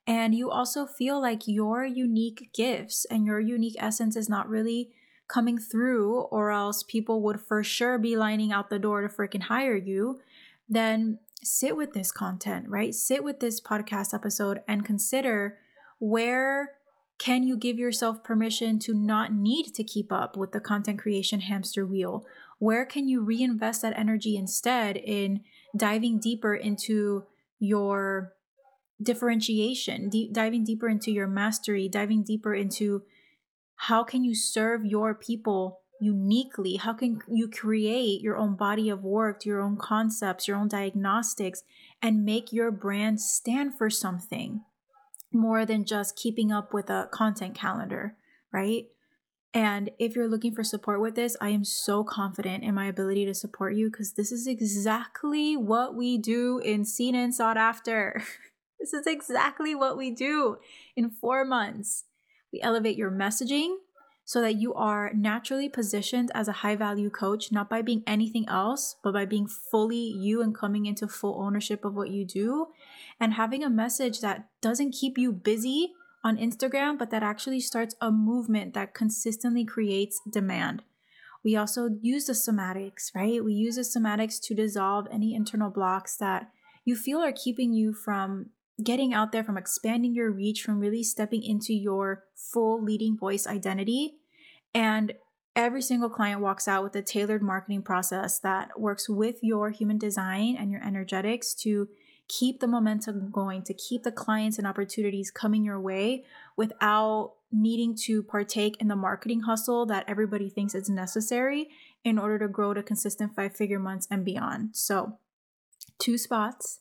and 0.07 0.33
you 0.33 0.49
also 0.49 0.87
feel 0.87 1.20
like 1.20 1.49
your 1.49 1.85
unique 1.85 2.51
gifts 2.55 3.05
and 3.11 3.27
your 3.27 3.40
unique 3.40 3.75
essence 3.81 4.14
is 4.14 4.29
not 4.29 4.49
really 4.49 4.92
coming 5.27 5.59
through, 5.59 6.20
or 6.31 6.53
else 6.53 6.85
people 6.85 7.20
would 7.20 7.40
for 7.40 7.64
sure 7.64 7.99
be 7.99 8.16
lining 8.16 8.53
out 8.53 8.70
the 8.70 8.79
door 8.79 9.03
to 9.03 9.09
freaking 9.09 9.42
hire 9.42 9.77
you, 9.77 10.20
then 10.68 11.18
sit 11.47 11.77
with 11.77 11.93
this 11.93 12.13
content, 12.13 12.69
right? 12.69 12.95
Sit 12.95 13.23
with 13.25 13.41
this 13.41 13.61
podcast 13.61 14.13
episode 14.13 14.61
and 14.67 14.85
consider 14.85 15.59
where 15.99 16.73
can 17.19 17.45
you 17.45 17.57
give 17.57 17.79
yourself 17.79 18.23
permission 18.23 18.79
to 18.81 18.93
not 18.93 19.33
need 19.33 19.75
to 19.75 19.85
keep 19.85 20.13
up 20.13 20.37
with 20.37 20.53
the 20.53 20.61
content 20.61 20.99
creation 20.99 21.41
hamster 21.41 21.87
wheel? 21.87 22.27
Where 22.59 22.85
can 22.85 23.09
you 23.09 23.23
reinvest 23.23 23.83
that 23.83 23.99
energy 23.99 24.37
instead 24.37 24.97
in 24.97 25.41
diving 25.77 26.21
deeper 26.21 26.55
into 26.55 27.25
your 27.59 28.33
differentiation, 29.03 30.11
diving 30.33 30.65
deeper 30.65 30.89
into 30.89 31.11
your 31.11 31.27
mastery, 31.27 31.89
diving 31.89 32.23
deeper 32.23 32.55
into 32.55 33.03
how 33.77 34.03
can 34.05 34.25
you 34.25 34.35
serve 34.35 34.85
your 34.85 35.15
people 35.15 35.81
uniquely? 36.01 36.77
How 36.77 36.93
can 36.93 37.21
you 37.29 37.49
create 37.49 38.21
your 38.21 38.37
own 38.37 38.57
body 38.57 38.89
of 38.91 39.03
work, 39.03 39.45
your 39.45 39.61
own 39.61 39.77
concepts, 39.77 40.47
your 40.47 40.57
own 40.57 40.69
diagnostics, 40.69 41.63
and 42.03 42.25
make 42.25 42.53
your 42.53 42.71
brand 42.71 43.21
stand 43.21 43.77
for 43.77 43.91
something? 43.91 44.63
more 45.33 45.65
than 45.67 45.85
just 45.85 46.17
keeping 46.17 46.51
up 46.51 46.73
with 46.73 46.91
a 46.91 47.09
content 47.13 47.55
calendar, 47.55 48.17
right? 48.53 48.87
And 49.55 49.91
if 49.99 50.15
you're 50.15 50.29
looking 50.29 50.55
for 50.55 50.65
support 50.65 51.01
with 51.01 51.15
this, 51.15 51.37
I 51.41 51.51
am 51.51 51.65
so 51.65 52.05
confident 52.05 52.65
in 52.65 52.75
my 52.75 52.87
ability 52.87 53.25
to 53.27 53.35
support 53.35 53.75
you 53.75 53.91
because 53.91 54.13
this 54.13 54.33
is 54.33 54.47
exactly 54.47 55.57
what 55.57 55.95
we 55.95 56.19
do 56.19 56.59
in 56.59 56.85
Seen 56.85 57.15
and 57.15 57.35
Sought 57.35 57.57
After. 57.57 58.23
this 58.81 58.93
is 58.93 59.07
exactly 59.07 59.75
what 59.75 59.97
we 59.97 60.11
do 60.11 60.59
in 60.95 61.11
four 61.11 61.45
months. 61.45 62.05
We 62.53 62.61
elevate 62.61 62.97
your 62.97 63.11
messaging, 63.11 63.77
so 64.27 64.41
that 64.41 64.57
you 64.57 64.75
are 64.75 65.12
naturally 65.15 65.69
positioned 65.69 66.33
as 66.35 66.49
a 66.49 66.59
high 66.61 66.75
value 66.75 67.09
coach, 67.09 67.53
not 67.53 67.71
by 67.71 67.81
being 67.81 68.03
anything 68.09 68.45
else, 68.49 68.97
but 69.03 69.12
by 69.12 69.25
being 69.25 69.47
fully 69.47 69.97
you 69.97 70.43
and 70.43 70.53
coming 70.53 70.85
into 70.85 71.07
full 71.07 71.41
ownership 71.41 71.85
of 71.85 71.95
what 71.95 72.11
you 72.11 72.25
do 72.25 72.67
and 73.21 73.35
having 73.35 73.62
a 73.62 73.71
message 73.71 74.21
that 74.21 74.49
doesn't 74.61 74.91
keep 74.91 75.17
you 75.17 75.31
busy 75.31 75.93
on 76.25 76.37
Instagram, 76.37 76.99
but 76.99 77.11
that 77.11 77.23
actually 77.23 77.61
starts 77.61 77.95
a 78.01 78.11
movement 78.11 78.75
that 78.75 78.95
consistently 78.95 79.65
creates 79.65 80.21
demand. 80.29 80.83
We 81.45 81.55
also 81.55 81.91
use 82.03 82.27
the 82.27 82.33
somatics, 82.33 83.15
right? 83.15 83.45
We 83.45 83.53
use 83.53 83.77
the 83.77 83.83
somatics 83.83 84.41
to 84.43 84.55
dissolve 84.55 85.07
any 85.12 85.37
internal 85.37 85.71
blocks 85.71 86.17
that 86.17 86.51
you 86.85 86.97
feel 86.97 87.21
are 87.21 87.31
keeping 87.31 87.73
you 87.73 87.93
from 87.93 88.51
getting 88.83 89.15
out 89.15 89.33
there, 89.33 89.45
from 89.45 89.57
expanding 89.57 90.15
your 90.15 90.31
reach, 90.31 90.62
from 90.62 90.79
really 90.79 91.03
stepping 91.03 91.43
into 91.43 91.73
your 91.73 92.25
full 92.35 92.83
leading 92.83 93.17
voice 93.17 93.47
identity. 93.47 94.17
And 94.75 95.15
every 95.55 95.81
single 95.81 96.11
client 96.11 96.41
walks 96.41 96.69
out 96.69 96.85
with 96.85 96.95
a 96.97 97.03
tailored 97.03 97.43
marketing 97.43 97.83
process 97.83 98.39
that 98.41 98.79
works 98.79 99.09
with 99.09 99.37
your 99.43 99.71
human 99.71 99.99
design 99.99 100.57
and 100.59 100.71
your 100.71 100.85
energetics 100.85 101.55
to 101.55 101.89
keep 102.29 102.61
the 102.61 102.67
momentum 102.67 103.31
going, 103.31 103.62
to 103.62 103.73
keep 103.73 104.03
the 104.03 104.12
clients 104.12 104.59
and 104.59 104.67
opportunities 104.67 105.31
coming 105.31 105.65
your 105.65 105.81
way 105.81 106.25
without 106.57 107.35
needing 107.53 107.95
to 107.95 108.23
partake 108.23 108.77
in 108.81 108.89
the 108.89 108.97
marketing 108.97 109.43
hustle 109.43 109.87
that 109.87 110.05
everybody 110.09 110.51
thinks 110.51 110.75
is 110.75 110.91
necessary 110.91 111.69
in 112.05 112.19
order 112.19 112.39
to 112.39 112.49
grow 112.49 112.75
to 112.75 112.83
consistent 112.83 113.35
five 113.35 113.55
figure 113.55 113.79
months 113.79 114.07
and 114.11 114.25
beyond. 114.25 114.71
So, 114.73 115.19
two 115.99 116.19
spots 116.19 116.81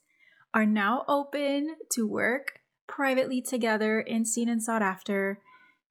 are 0.55 0.65
now 0.65 1.03
open 1.09 1.75
to 1.91 2.07
work 2.07 2.61
privately 2.87 3.41
together 3.41 3.99
in 3.99 4.23
Seen 4.23 4.47
and 4.47 4.63
Sought 4.63 4.81
After. 4.81 5.41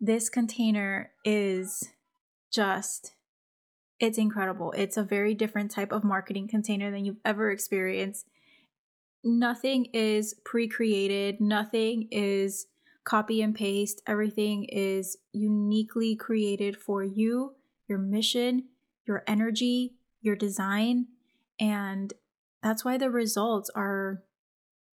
This 0.00 0.31
container 0.31 1.11
is 1.22 1.90
just, 2.50 3.12
it's 4.00 4.16
incredible. 4.16 4.72
It's 4.74 4.96
a 4.96 5.03
very 5.03 5.35
different 5.35 5.70
type 5.70 5.92
of 5.92 6.03
marketing 6.03 6.48
container 6.48 6.90
than 6.90 7.05
you've 7.05 7.20
ever 7.27 7.50
experienced. 7.50 8.27
Nothing 9.22 9.87
is 9.92 10.35
pre 10.46 10.66
created, 10.66 11.42
nothing 11.42 12.09
is 12.11 12.66
copy 13.05 13.42
and 13.42 13.55
paste. 13.55 14.00
Everything 14.07 14.64
is 14.64 15.18
uniquely 15.33 16.16
created 16.16 16.74
for 16.74 17.05
you, 17.05 17.53
your 17.87 17.98
mission, 17.98 18.64
your 19.07 19.24
energy, 19.27 19.96
your 20.22 20.37
design. 20.37 21.09
And 21.61 22.14
that's 22.62 22.83
why 22.83 22.96
the 22.96 23.11
results 23.11 23.70
are 23.74 24.22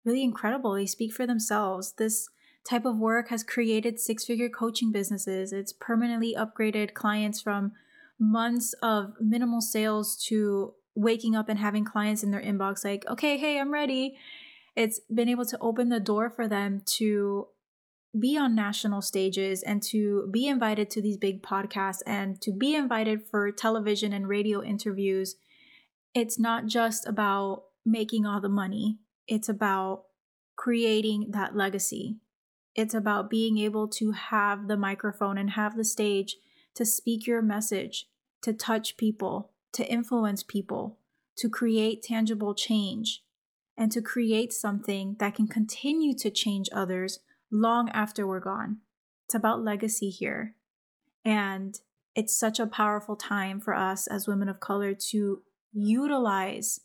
really 0.06 0.22
incredible. 0.22 0.74
They 0.74 0.86
speak 0.86 1.12
for 1.12 1.26
themselves. 1.26 1.92
This 1.92 2.28
type 2.64 2.84
of 2.84 2.98
work 2.98 3.28
has 3.28 3.42
created 3.42 4.00
six 4.00 4.24
figure 4.24 4.48
coaching 4.48 4.92
businesses. 4.92 5.52
It's 5.52 5.72
permanently 5.72 6.34
upgraded 6.36 6.94
clients 6.94 7.40
from 7.40 7.72
months 8.18 8.74
of 8.82 9.14
minimal 9.20 9.60
sales 9.60 10.16
to 10.28 10.74
waking 10.94 11.36
up 11.36 11.48
and 11.48 11.58
having 11.58 11.84
clients 11.84 12.22
in 12.22 12.30
their 12.30 12.40
inbox 12.42 12.84
like, 12.84 13.04
okay, 13.08 13.36
hey, 13.36 13.60
I'm 13.60 13.72
ready. 13.72 14.16
It's 14.74 15.00
been 15.12 15.28
able 15.28 15.44
to 15.46 15.58
open 15.60 15.90
the 15.90 16.00
door 16.00 16.30
for 16.30 16.48
them 16.48 16.82
to 16.96 17.48
be 18.18 18.36
on 18.38 18.54
national 18.54 19.02
stages 19.02 19.62
and 19.62 19.82
to 19.82 20.28
be 20.32 20.46
invited 20.46 20.88
to 20.90 21.02
these 21.02 21.18
big 21.18 21.42
podcasts 21.42 22.00
and 22.06 22.40
to 22.40 22.52
be 22.52 22.74
invited 22.74 23.22
for 23.22 23.50
television 23.52 24.12
and 24.12 24.28
radio 24.28 24.62
interviews. 24.62 25.36
It's 26.14 26.38
not 26.38 26.66
just 26.66 27.06
about 27.06 27.64
making 27.84 28.24
all 28.24 28.40
the 28.40 28.48
money, 28.48 28.98
it's 29.28 29.48
about 29.48 30.04
creating 30.56 31.30
that 31.30 31.56
legacy. 31.56 32.16
It's 32.74 32.94
about 32.94 33.30
being 33.30 33.58
able 33.58 33.88
to 33.88 34.12
have 34.12 34.68
the 34.68 34.76
microphone 34.76 35.38
and 35.38 35.50
have 35.50 35.76
the 35.76 35.84
stage 35.84 36.36
to 36.74 36.84
speak 36.84 37.26
your 37.26 37.42
message, 37.42 38.06
to 38.42 38.52
touch 38.52 38.96
people, 38.96 39.50
to 39.72 39.90
influence 39.90 40.42
people, 40.42 40.98
to 41.36 41.48
create 41.48 42.02
tangible 42.02 42.54
change, 42.54 43.22
and 43.76 43.92
to 43.92 44.00
create 44.00 44.52
something 44.52 45.16
that 45.18 45.34
can 45.34 45.48
continue 45.48 46.14
to 46.14 46.30
change 46.30 46.68
others 46.72 47.20
long 47.50 47.88
after 47.90 48.26
we're 48.26 48.40
gone. 48.40 48.78
It's 49.26 49.34
about 49.34 49.64
legacy 49.64 50.10
here. 50.10 50.54
And 51.24 51.78
it's 52.14 52.38
such 52.38 52.58
a 52.58 52.66
powerful 52.66 53.16
time 53.16 53.60
for 53.60 53.74
us 53.74 54.06
as 54.06 54.28
women 54.28 54.48
of 54.48 54.60
color 54.60 54.94
to 55.10 55.42
utilize 55.72 56.80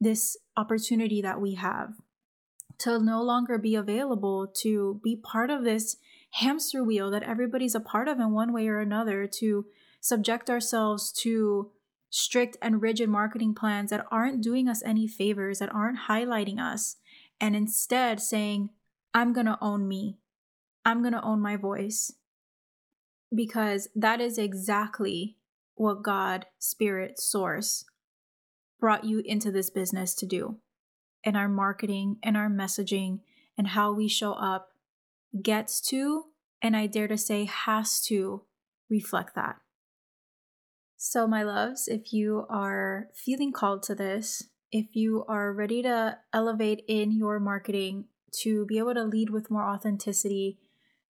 this 0.00 0.36
opportunity 0.56 1.22
that 1.22 1.40
we 1.40 1.54
have 1.54 1.94
to 2.78 2.98
no 2.98 3.22
longer 3.22 3.58
be 3.58 3.74
available 3.74 4.46
to 4.62 5.00
be 5.04 5.16
part 5.16 5.50
of 5.50 5.64
this 5.64 5.96
hamster 6.32 6.82
wheel 6.82 7.10
that 7.10 7.22
everybody's 7.22 7.74
a 7.74 7.80
part 7.80 8.08
of 8.08 8.18
in 8.18 8.32
one 8.32 8.52
way 8.52 8.66
or 8.68 8.80
another, 8.80 9.26
to 9.26 9.66
subject 10.00 10.50
ourselves 10.50 11.12
to 11.12 11.70
strict 12.10 12.56
and 12.60 12.82
rigid 12.82 13.08
marketing 13.08 13.54
plans 13.54 13.90
that 13.90 14.06
aren't 14.10 14.42
doing 14.42 14.68
us 14.68 14.82
any 14.84 15.06
favors, 15.06 15.58
that 15.60 15.72
aren't 15.72 16.00
highlighting 16.08 16.58
us, 16.58 16.96
and 17.40 17.54
instead 17.54 18.20
saying, 18.20 18.70
I'm 19.14 19.32
going 19.32 19.46
to 19.46 19.58
own 19.60 19.86
me. 19.86 20.18
I'm 20.84 21.02
going 21.02 21.12
to 21.12 21.22
own 21.22 21.40
my 21.40 21.56
voice. 21.56 22.12
because 23.34 23.88
that 23.94 24.20
is 24.20 24.38
exactly 24.38 25.38
what 25.74 26.02
God, 26.02 26.46
Spirit, 26.58 27.18
Source 27.18 27.84
brought 28.82 29.04
you 29.04 29.22
into 29.24 29.52
this 29.52 29.70
business 29.70 30.12
to 30.12 30.26
do. 30.26 30.56
And 31.24 31.36
our 31.36 31.48
marketing 31.48 32.16
and 32.20 32.36
our 32.36 32.50
messaging 32.50 33.20
and 33.56 33.68
how 33.68 33.92
we 33.92 34.08
show 34.08 34.32
up 34.32 34.70
gets 35.40 35.80
to, 35.82 36.24
and 36.60 36.76
I 36.76 36.88
dare 36.88 37.06
to 37.06 37.16
say 37.16 37.44
has 37.44 38.00
to, 38.06 38.42
reflect 38.90 39.36
that. 39.36 39.56
So, 40.96 41.28
my 41.28 41.44
loves, 41.44 41.86
if 41.86 42.12
you 42.12 42.44
are 42.50 43.06
feeling 43.14 43.52
called 43.52 43.84
to 43.84 43.94
this, 43.94 44.48
if 44.72 44.96
you 44.96 45.24
are 45.28 45.52
ready 45.52 45.82
to 45.82 46.18
elevate 46.32 46.82
in 46.88 47.12
your 47.12 47.38
marketing 47.38 48.06
to 48.40 48.66
be 48.66 48.78
able 48.78 48.94
to 48.94 49.04
lead 49.04 49.30
with 49.30 49.48
more 49.48 49.62
authenticity 49.62 50.58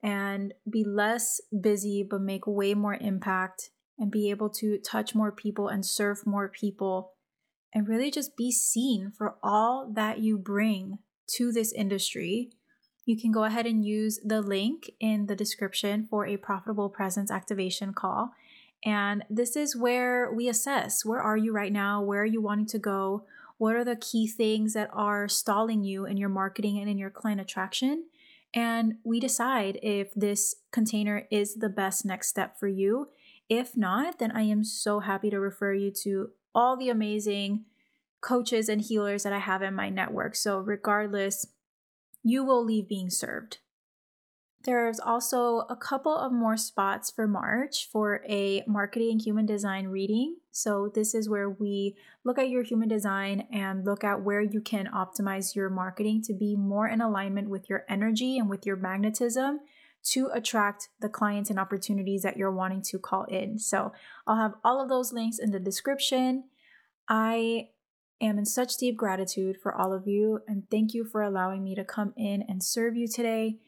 and 0.03 0.53
be 0.68 0.85
less 0.85 1.41
busy 1.59 2.07
but 2.09 2.20
make 2.20 2.47
way 2.47 2.75
more 2.75 2.99
impact 3.01 3.70
and 3.99 4.11
be 4.11 4.29
able 4.29 4.51
to 4.51 4.77
touch 4.79 5.14
more 5.14 5.33
people 5.33 5.68
and 5.68 5.87
serve 5.87 6.27
more 6.27 6.51
people 6.51 7.12
and 7.75 7.89
really 7.89 8.11
just 8.11 8.37
be 8.37 8.53
seen 8.53 9.12
for 9.16 9.37
all 9.43 9.91
that 9.95 10.18
you 10.18 10.37
bring 10.37 10.99
to 11.27 11.53
this 11.53 11.73
industry, 11.73 12.51
you 13.05 13.18
can 13.18 13.33
go 13.33 13.45
ahead 13.45 13.66
and 13.66 13.85
use 13.85 14.20
the 14.25 14.41
link 14.41 14.91
in 15.01 15.27
the 15.27 15.37
description 15.37 16.07
for 16.09 16.27
a 16.27 16.37
profitable 16.37 16.89
presence 16.89 17.31
activation 17.31 17.93
call. 17.93 18.33
And 18.85 19.25
this 19.31 19.57
is 19.57 19.77
where 19.77 20.33
we 20.33 20.49
assess 20.49 21.05
where 21.05 21.20
are 21.20 21.37
you 21.37 21.53
right 21.53 21.73
now? 21.73 22.03
Where 22.03 22.23
are 22.23 22.27
you 22.27 22.41
wanting 22.41 22.66
to 22.66 22.79
go? 22.79 23.25
What 23.59 23.77
are 23.77 23.85
the 23.85 23.97
key 23.97 24.27
things 24.27 24.75
that 24.75 24.91
are 24.93 25.29
stalling 25.29 25.85
you 25.85 26.05
in 26.05 26.16
your 26.16 26.29
marketing 26.29 26.79
and 26.79 26.89
in 26.89 26.99
your 26.99 27.11
client 27.11 27.41
attraction? 27.41 28.07
And 28.55 28.95
we 29.05 29.20
decide 29.20 29.79
if 29.83 30.12
this 30.14 30.57
container 30.73 31.27
is 31.31 31.55
the 31.55 31.68
best 31.68 32.05
next 32.05 32.29
step 32.29 32.59
for 32.59 32.68
you. 32.68 33.09
If 33.49 33.77
not, 33.77 34.18
then 34.18 34.33
I 34.33 34.43
am 34.43 34.64
so 34.64 35.01
happy 35.01 35.31
to 35.31 35.41
refer 35.41 35.73
you 35.73 35.91
to 36.03 36.31
all 36.55 36.76
the 36.76 36.88
amazing 36.88 37.64
coaches 38.20 38.68
and 38.68 38.80
healers 38.80 39.24
that 39.24 39.32
I 39.32 39.38
have 39.38 39.62
in 39.62 39.74
my 39.74 39.88
network. 39.88 40.36
So, 40.36 40.59
regardless, 40.59 41.46
you 42.22 42.44
will 42.44 42.64
leave 42.64 42.88
being 42.88 43.11
served. 43.11 43.59
There's 44.64 45.00
also 45.00 45.66
a 45.68 45.74
couple 45.74 46.16
of 46.16 46.32
more 46.32 46.57
spots 46.57 47.11
for 47.11 47.26
March 47.26 47.88
for 47.90 48.24
a 48.28 48.62
marketing 48.66 49.18
human 49.18 49.44
design 49.44 49.88
reading. 49.88 50.36
So, 50.53 50.90
this 50.94 51.14
is 51.14 51.28
where 51.28 51.50
we 51.50 51.96
look 52.24 52.38
at 52.38 52.48
your 52.48 52.62
human 52.62 52.88
design 52.88 53.48
and 53.53 53.84
look 53.84 54.05
at 54.05 54.22
where 54.22 54.40
you 54.40 54.61
can 54.61 54.88
optimize 54.94 55.57
your 55.57 55.68
marketing 55.68 56.22
to 56.22 56.32
be 56.32 56.55
more 56.55 56.86
in 56.86 57.00
alignment 57.00 57.48
with 57.48 57.68
your 57.68 57.84
energy 57.88 58.38
and 58.38 58.48
with 58.48 58.64
your 58.64 58.76
magnetism 58.76 59.61
to 60.05 60.28
attract 60.32 60.88
the 61.00 61.09
clients 61.09 61.50
and 61.50 61.59
opportunities 61.59 62.22
that 62.22 62.36
you're 62.36 62.53
wanting 62.53 62.82
to 62.82 62.98
call 62.98 63.24
in. 63.24 63.59
So, 63.59 63.92
I'll 64.26 64.36
have 64.36 64.55
all 64.64 64.80
of 64.80 64.88
those 64.88 65.12
links 65.12 65.38
in 65.38 65.50
the 65.50 65.61
description. 65.61 66.44
I 67.09 67.68
am 68.20 68.38
in 68.38 68.46
such 68.46 68.76
deep 68.76 68.96
gratitude 68.96 69.57
for 69.61 69.74
all 69.74 69.92
of 69.92 70.07
you 70.07 70.40
and 70.46 70.64
thank 70.70 70.94
you 70.94 71.05
for 71.05 71.22
allowing 71.22 71.64
me 71.64 71.74
to 71.74 71.84
come 71.84 72.14
in 72.16 72.42
and 72.48 72.62
serve 72.62 72.96
you 72.96 73.09
today. 73.09 73.59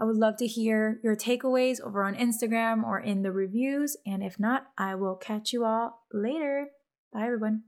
I 0.00 0.04
would 0.04 0.16
love 0.16 0.36
to 0.38 0.46
hear 0.46 1.00
your 1.02 1.16
takeaways 1.16 1.80
over 1.80 2.04
on 2.04 2.14
Instagram 2.14 2.84
or 2.84 3.00
in 3.00 3.22
the 3.22 3.32
reviews. 3.32 3.96
And 4.06 4.22
if 4.22 4.38
not, 4.38 4.68
I 4.78 4.94
will 4.94 5.16
catch 5.16 5.52
you 5.52 5.64
all 5.64 6.04
later. 6.12 6.68
Bye, 7.12 7.24
everyone. 7.24 7.67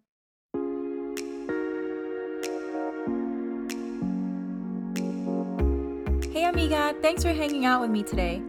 Hey, 6.33 6.45
amiga, 6.45 6.95
thanks 7.03 7.25
for 7.25 7.33
hanging 7.33 7.67
out 7.67 7.81
with 7.81 7.91
me 7.91 8.05
today. 8.05 8.41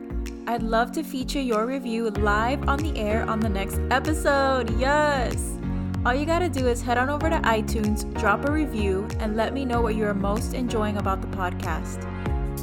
I'd 0.45 0.61
love 0.61 0.91
to 0.91 1.01
feature 1.01 1.41
your 1.41 1.65
review 1.65 2.11
live 2.11 2.69
on 2.69 2.77
the 2.77 2.95
air 2.95 3.27
on 3.27 3.39
the 3.39 3.49
next 3.49 3.79
episode. 3.89 4.79
Yes! 4.79 5.57
All 6.05 6.13
you 6.13 6.27
gotta 6.27 6.47
do 6.47 6.67
is 6.67 6.83
head 6.83 6.99
on 6.99 7.09
over 7.09 7.27
to 7.27 7.37
iTunes, 7.37 8.05
drop 8.19 8.47
a 8.47 8.51
review, 8.51 9.07
and 9.19 9.35
let 9.35 9.55
me 9.55 9.65
know 9.65 9.81
what 9.81 9.95
you 9.95 10.05
are 10.05 10.13
most 10.13 10.53
enjoying 10.53 10.97
about 10.97 11.21
the 11.21 11.27
podcast. 11.35 11.97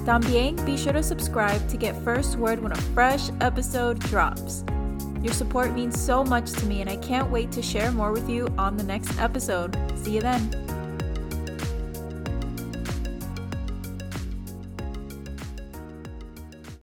También 0.04 0.64
be 0.64 0.76
sure 0.76 0.92
to 0.92 1.02
subscribe 1.02 1.68
to 1.68 1.76
get 1.76 2.00
first 2.04 2.36
word 2.36 2.60
when 2.60 2.70
a 2.70 2.80
fresh 2.94 3.30
episode 3.40 3.98
drops. 3.98 4.64
Your 5.20 5.34
support 5.34 5.72
means 5.72 6.00
so 6.00 6.22
much 6.22 6.52
to 6.52 6.66
me, 6.66 6.80
and 6.80 6.88
I 6.88 6.96
can't 6.96 7.28
wait 7.28 7.50
to 7.52 7.60
share 7.60 7.90
more 7.90 8.12
with 8.12 8.30
you 8.30 8.46
on 8.56 8.76
the 8.76 8.84
next 8.84 9.18
episode. 9.18 9.76
See 9.96 10.12
you 10.12 10.20
then. 10.20 10.77